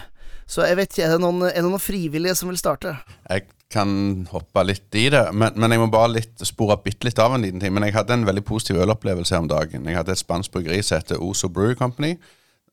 [0.52, 2.92] Så jeg vet ikke, er det, noen, er det noen frivillige som vil starte?
[3.24, 3.92] Jeg kan
[4.28, 7.44] hoppe litt i det, men, men jeg må bare litt spore bitte litt av en
[7.44, 7.72] liten ting.
[7.72, 9.88] Men jeg hadde en veldig positiv ølopplevelse her om dagen.
[9.88, 12.18] Jeg hadde et spansk bryggeri som heter Oso Brew Company.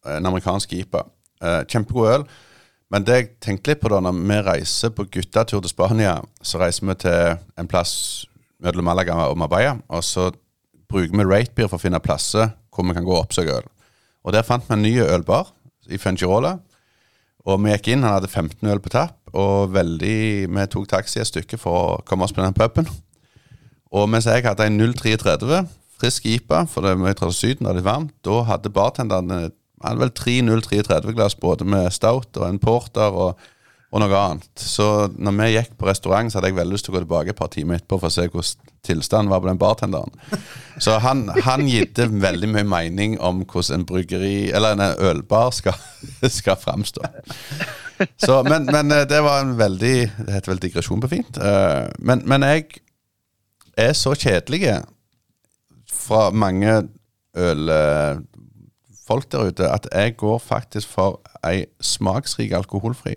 [0.03, 1.05] En amerikansk IPA.
[1.39, 2.27] Eh, kjempegod øl.
[2.91, 6.59] Men det jeg tenkte litt på da, når vi reiser på guttetur til Spania, så
[6.59, 7.93] reiser vi til en plass
[8.59, 10.32] mellom Malaga og Marbella, og så
[10.89, 13.69] bruker vi ratebeer for å finne plasser hvor vi kan gå og oppsøke øl.
[14.25, 15.53] Og der fant vi en ny ølbar
[15.88, 16.57] i Fungirola.
[17.49, 21.21] Og vi gikk inn, han hadde 15 øl på tapp, og veldig, vi tok taxi
[21.21, 22.89] et stykke for å komme oss på den puben.
[23.89, 25.63] Og mens jeg hadde en 033,
[25.99, 29.49] frisk IPA, for det var fra Syden, det er litt varmt, da hadde bartenderen
[29.83, 33.49] hadde vel tre 033-glass både med stout og en porter og
[33.89, 34.49] og noe annet.
[34.61, 34.85] Så
[35.17, 37.39] når vi gikk på restaurant, så hadde jeg veldig lyst til å gå tilbake et
[37.39, 40.13] par timer etterpå for å se hvordan tilstanden var på den bartenderen.
[40.79, 45.77] Så han, han gitte veldig mye mening om hvordan en bryggeri, eller en ølbar skal,
[46.39, 47.01] skal framstå.
[48.15, 51.35] Så, men, men, eh, det var en veldig Det heter vel digresjon på fint.
[51.35, 52.79] Eh, men, men jeg
[53.75, 54.61] er så kjedelig
[55.91, 56.87] fra mange
[57.35, 63.15] ølfolk der ute at jeg går faktisk for ei smaksrik alkoholfri.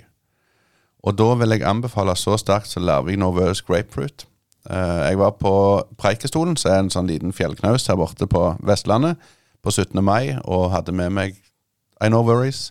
[1.03, 4.27] Og da vil jeg anbefale så sterkt som Larvik Norvøs Grapefruit.
[4.71, 5.55] Uh, jeg var på
[5.99, 9.19] Preikestolen, som er en sånn liten fjellknaus her borte på Vestlandet,
[9.63, 9.99] på 17.
[10.05, 11.35] mai, og hadde med meg
[12.03, 12.71] I Know Worries.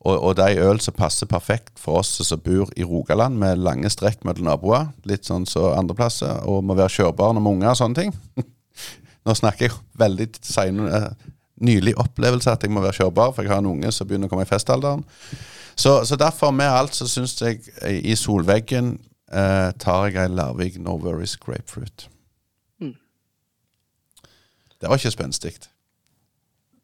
[0.00, 3.60] Og, og det er øl som passer perfekt for oss som bor i Rogaland, med
[3.60, 4.88] lange strekk mellom naboer.
[5.08, 8.16] Litt sånn som så andreplasser, og må være kjørbar når vi unger og sånne ting.
[9.28, 11.10] Nå snakker jeg veldig sein, uh,
[11.60, 14.32] nylig opplevelse at jeg må være kjørbar, for jeg har en unge som begynner å
[14.32, 15.04] komme i festalderen.
[15.78, 17.60] Så, så derfor, med alt, så syns jeg
[18.02, 18.96] i solveggen
[19.30, 22.08] eh, tar jeg ei Larvik No Worries Grapefruit.
[22.82, 22.96] Mm.
[24.80, 25.52] Det var ikke spenstig.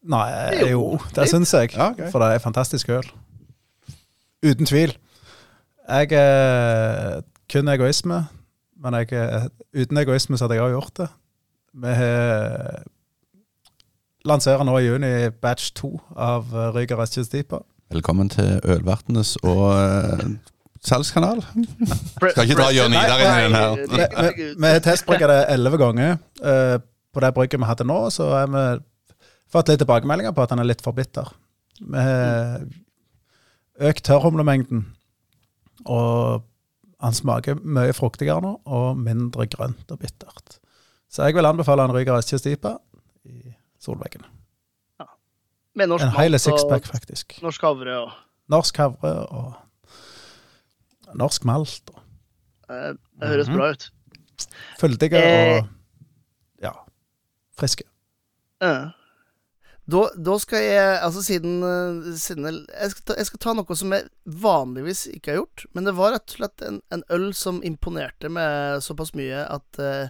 [0.05, 0.29] Nei,
[0.61, 0.85] jo, jo
[1.17, 1.73] det syns jeg.
[1.75, 2.11] Ja, okay.
[2.13, 3.11] For det er fantastisk øl.
[4.47, 4.95] Uten tvil.
[5.89, 7.21] Jeg er
[7.53, 8.23] kun egoisme,
[8.77, 11.11] men jeg, uten egoisme så hadde jeg òg gjort det.
[11.83, 11.95] Vi
[14.25, 17.65] lanserer nå i juni batch to av Ryger Restkjøttdypa.
[17.95, 20.23] Velkommen til Ølvertenes og uh,
[20.83, 21.45] salgskanal.
[22.19, 24.33] Skal ikke dra Jørn Idar inn i den her.
[24.35, 26.17] Vi har testbrygga det elleve ganger.
[26.43, 26.83] Uh,
[27.15, 28.65] på det brygget vi hadde nå, så har vi
[29.55, 31.31] fått litt tilbakemeldinger på at den er litt for bitter.
[31.79, 32.67] Vi har
[33.79, 34.89] økt tørrhumlemengden,
[35.87, 36.43] og
[37.05, 40.59] han smaker mye fruktigere nå, og mindre grønt og bittert.
[41.07, 42.75] Så jeg vil anbefale en Ryger Eskjestipa
[43.31, 44.27] i solveggen.
[45.75, 47.39] Med norsk en hele sixpack, faktisk.
[47.43, 48.13] Norsk havre og
[48.53, 49.55] Norsk havre og
[51.19, 51.91] norsk malt.
[51.95, 52.03] Og.
[52.69, 53.59] Det, det høres mm -hmm.
[53.59, 53.91] bra ut.
[54.81, 55.57] Fyldige eh.
[55.57, 55.69] og
[56.63, 56.73] ja,
[57.59, 57.85] friske.
[58.65, 58.91] Uh.
[59.85, 63.93] Da, da, skal jeg Altså, siden, siden jeg, skal ta, jeg, skal ta, noe som
[63.93, 65.67] jeg vanligvis ikke har gjort.
[65.75, 69.79] Men det var rett og slett en, en øl som imponerte meg såpass mye at
[69.79, 70.09] uh,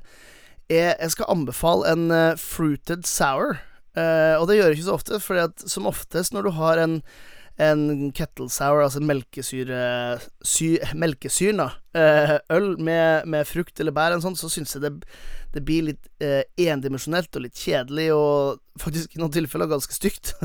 [0.71, 3.59] jeg, jeg, skal anbefale en uh, fruited sour.
[3.95, 6.99] Uh, og det gjør jeg ikke så ofte, for som oftest når du har en,
[7.63, 14.41] en kettle sour, altså melkesyre sy, Melkesyren, uh, øl med, med, frukt eller bær, sånt,
[14.41, 14.91] så syns jeg det,
[15.55, 20.33] det, blir litt eh, endimensjonelt og litt kjedelig, og faktisk i noen tilfeller ganske stygt.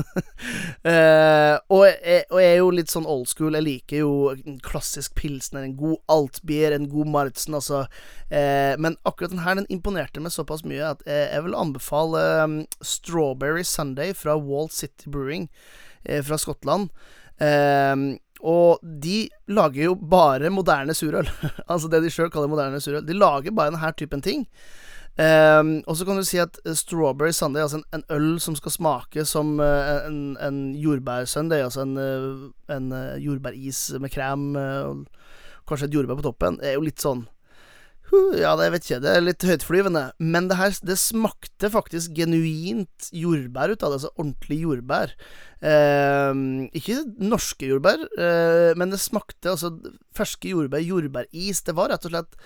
[0.86, 3.58] og, jeg, og, jeg, er jo litt sånn old school.
[3.58, 7.82] Jeg liker jo en klassisk pilsner, en god altbier, en god Martzen, altså.
[8.30, 12.58] men akkurat den her den imponerte meg såpass mye at jeg, jeg vil anbefale um,
[12.78, 15.89] Strawberry Sunday fra Walt City Brewing eh,
[16.26, 16.88] fra Skottland.
[17.40, 17.96] Eh,
[18.40, 21.28] og de lager jo bare moderne surøl.
[21.72, 23.04] altså det de sjøl kaller moderne surøl.
[23.06, 24.46] De lager bare denne typen ting.
[25.20, 28.72] Um, og så kan du si at strawberry sunday, altså en, en øl som skal
[28.72, 35.02] smake som uh, en, en jordbærsunday, altså en, uh, en uh, jordbæris med krem og
[35.68, 37.26] kanskje et jordbær på toppen, er jo litt sånn
[38.40, 40.04] ja, det vet ikke Det er litt høytflyvende.
[40.18, 44.00] Men det her det smakte faktisk genuint jordbær ut av det.
[44.00, 45.14] Altså ordentlig jordbær.
[45.60, 46.42] Eh,
[46.80, 49.74] ikke norske jordbær, eh, men det smakte altså
[50.16, 50.84] ferske jordbær.
[50.84, 51.64] Jordbæris.
[51.66, 52.40] Det var rett og slett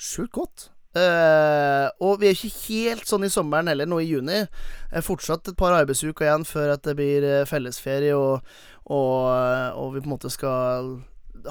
[0.00, 0.70] sjukt godt.
[0.90, 4.40] Eh, og vi er ikke helt sånn i sommeren heller, nå i juni.
[4.90, 8.42] Eh, fortsatt et par arbeidsuker igjen før at det blir eh, fellesferie, og,
[8.90, 9.30] og,
[9.78, 10.96] og vi på en måte skal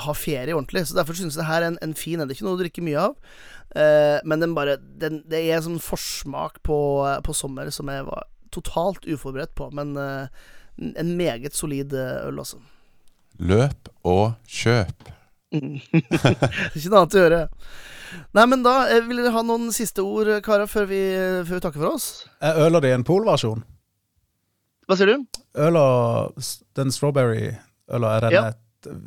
[0.04, 0.88] ha ferie ordentlig.
[0.88, 2.28] Så Derfor synes jeg det her er en, en fin en.
[2.28, 3.16] Det er ikke noe å drikke mye av.
[3.76, 6.78] Eh, men den bare den, Det er sånn forsmak på,
[7.26, 9.70] på sommer som jeg var totalt uforberedt på.
[9.76, 10.28] Men eh,
[10.96, 12.62] en meget solid eh, øl, altså.
[13.40, 15.12] Løp og kjøp.
[15.54, 17.42] Det er ikke noe annet å gjøre.
[18.38, 18.74] Nei, men da
[19.06, 21.00] Vil dere ha noen siste ord, karer, før vi,
[21.46, 22.08] før vi takker for oss?
[22.42, 23.62] Er øla di en polversjon?
[24.90, 25.42] Hva sier du?
[25.62, 25.84] Øla,
[26.78, 28.44] den strawberry-øla, er den Ja.
[28.50, 28.58] et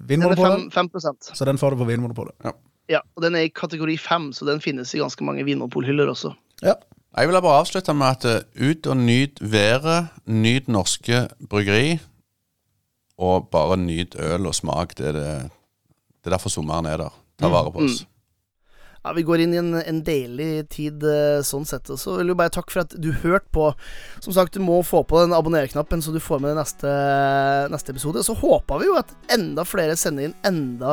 [0.09, 0.91] Den er 5, 5
[1.33, 2.35] Så den får du på Vinmonopolet.
[2.45, 2.53] Ja,
[3.01, 6.35] og den er i kategori 5, så den finnes i ganske mange vinmonopolhyller også.
[6.63, 6.75] Ja.
[7.17, 11.99] Jeg vil bare avslutte med at eh, ut og nyt været, nyt norske bryggeri,
[13.19, 14.97] og bare nyt øl og smak.
[14.99, 15.27] Det er, det,
[16.25, 17.13] det er derfor sommeren er der.
[17.39, 18.07] Ta vare på oss.
[19.03, 21.91] Ja, Vi går inn i en, en deilig tid eh, sånn sett.
[21.91, 23.69] Og så vil jeg bare takke for at du hørte på.
[24.23, 26.93] Som sagt, du må få på den abonner-knappen, så du får med neste,
[27.73, 28.23] neste episode.
[28.23, 30.93] Så håper vi jo at enda flere sender inn enda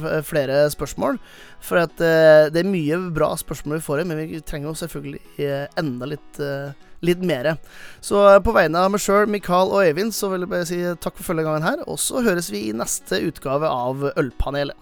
[0.00, 1.20] eh, flere spørsmål.
[1.64, 4.80] For at eh, det er mye bra spørsmål vi får inn, men vi trenger jo
[4.82, 6.42] selvfølgelig enda litt
[7.04, 7.58] Litt mere.
[8.00, 11.18] Så på vegne av meg sjøl, Mikael og Øyvind, så vil jeg bare si takk
[11.18, 11.82] for følget gangen her.
[11.84, 14.78] Og så høres vi i neste utgave av Ølpanelet.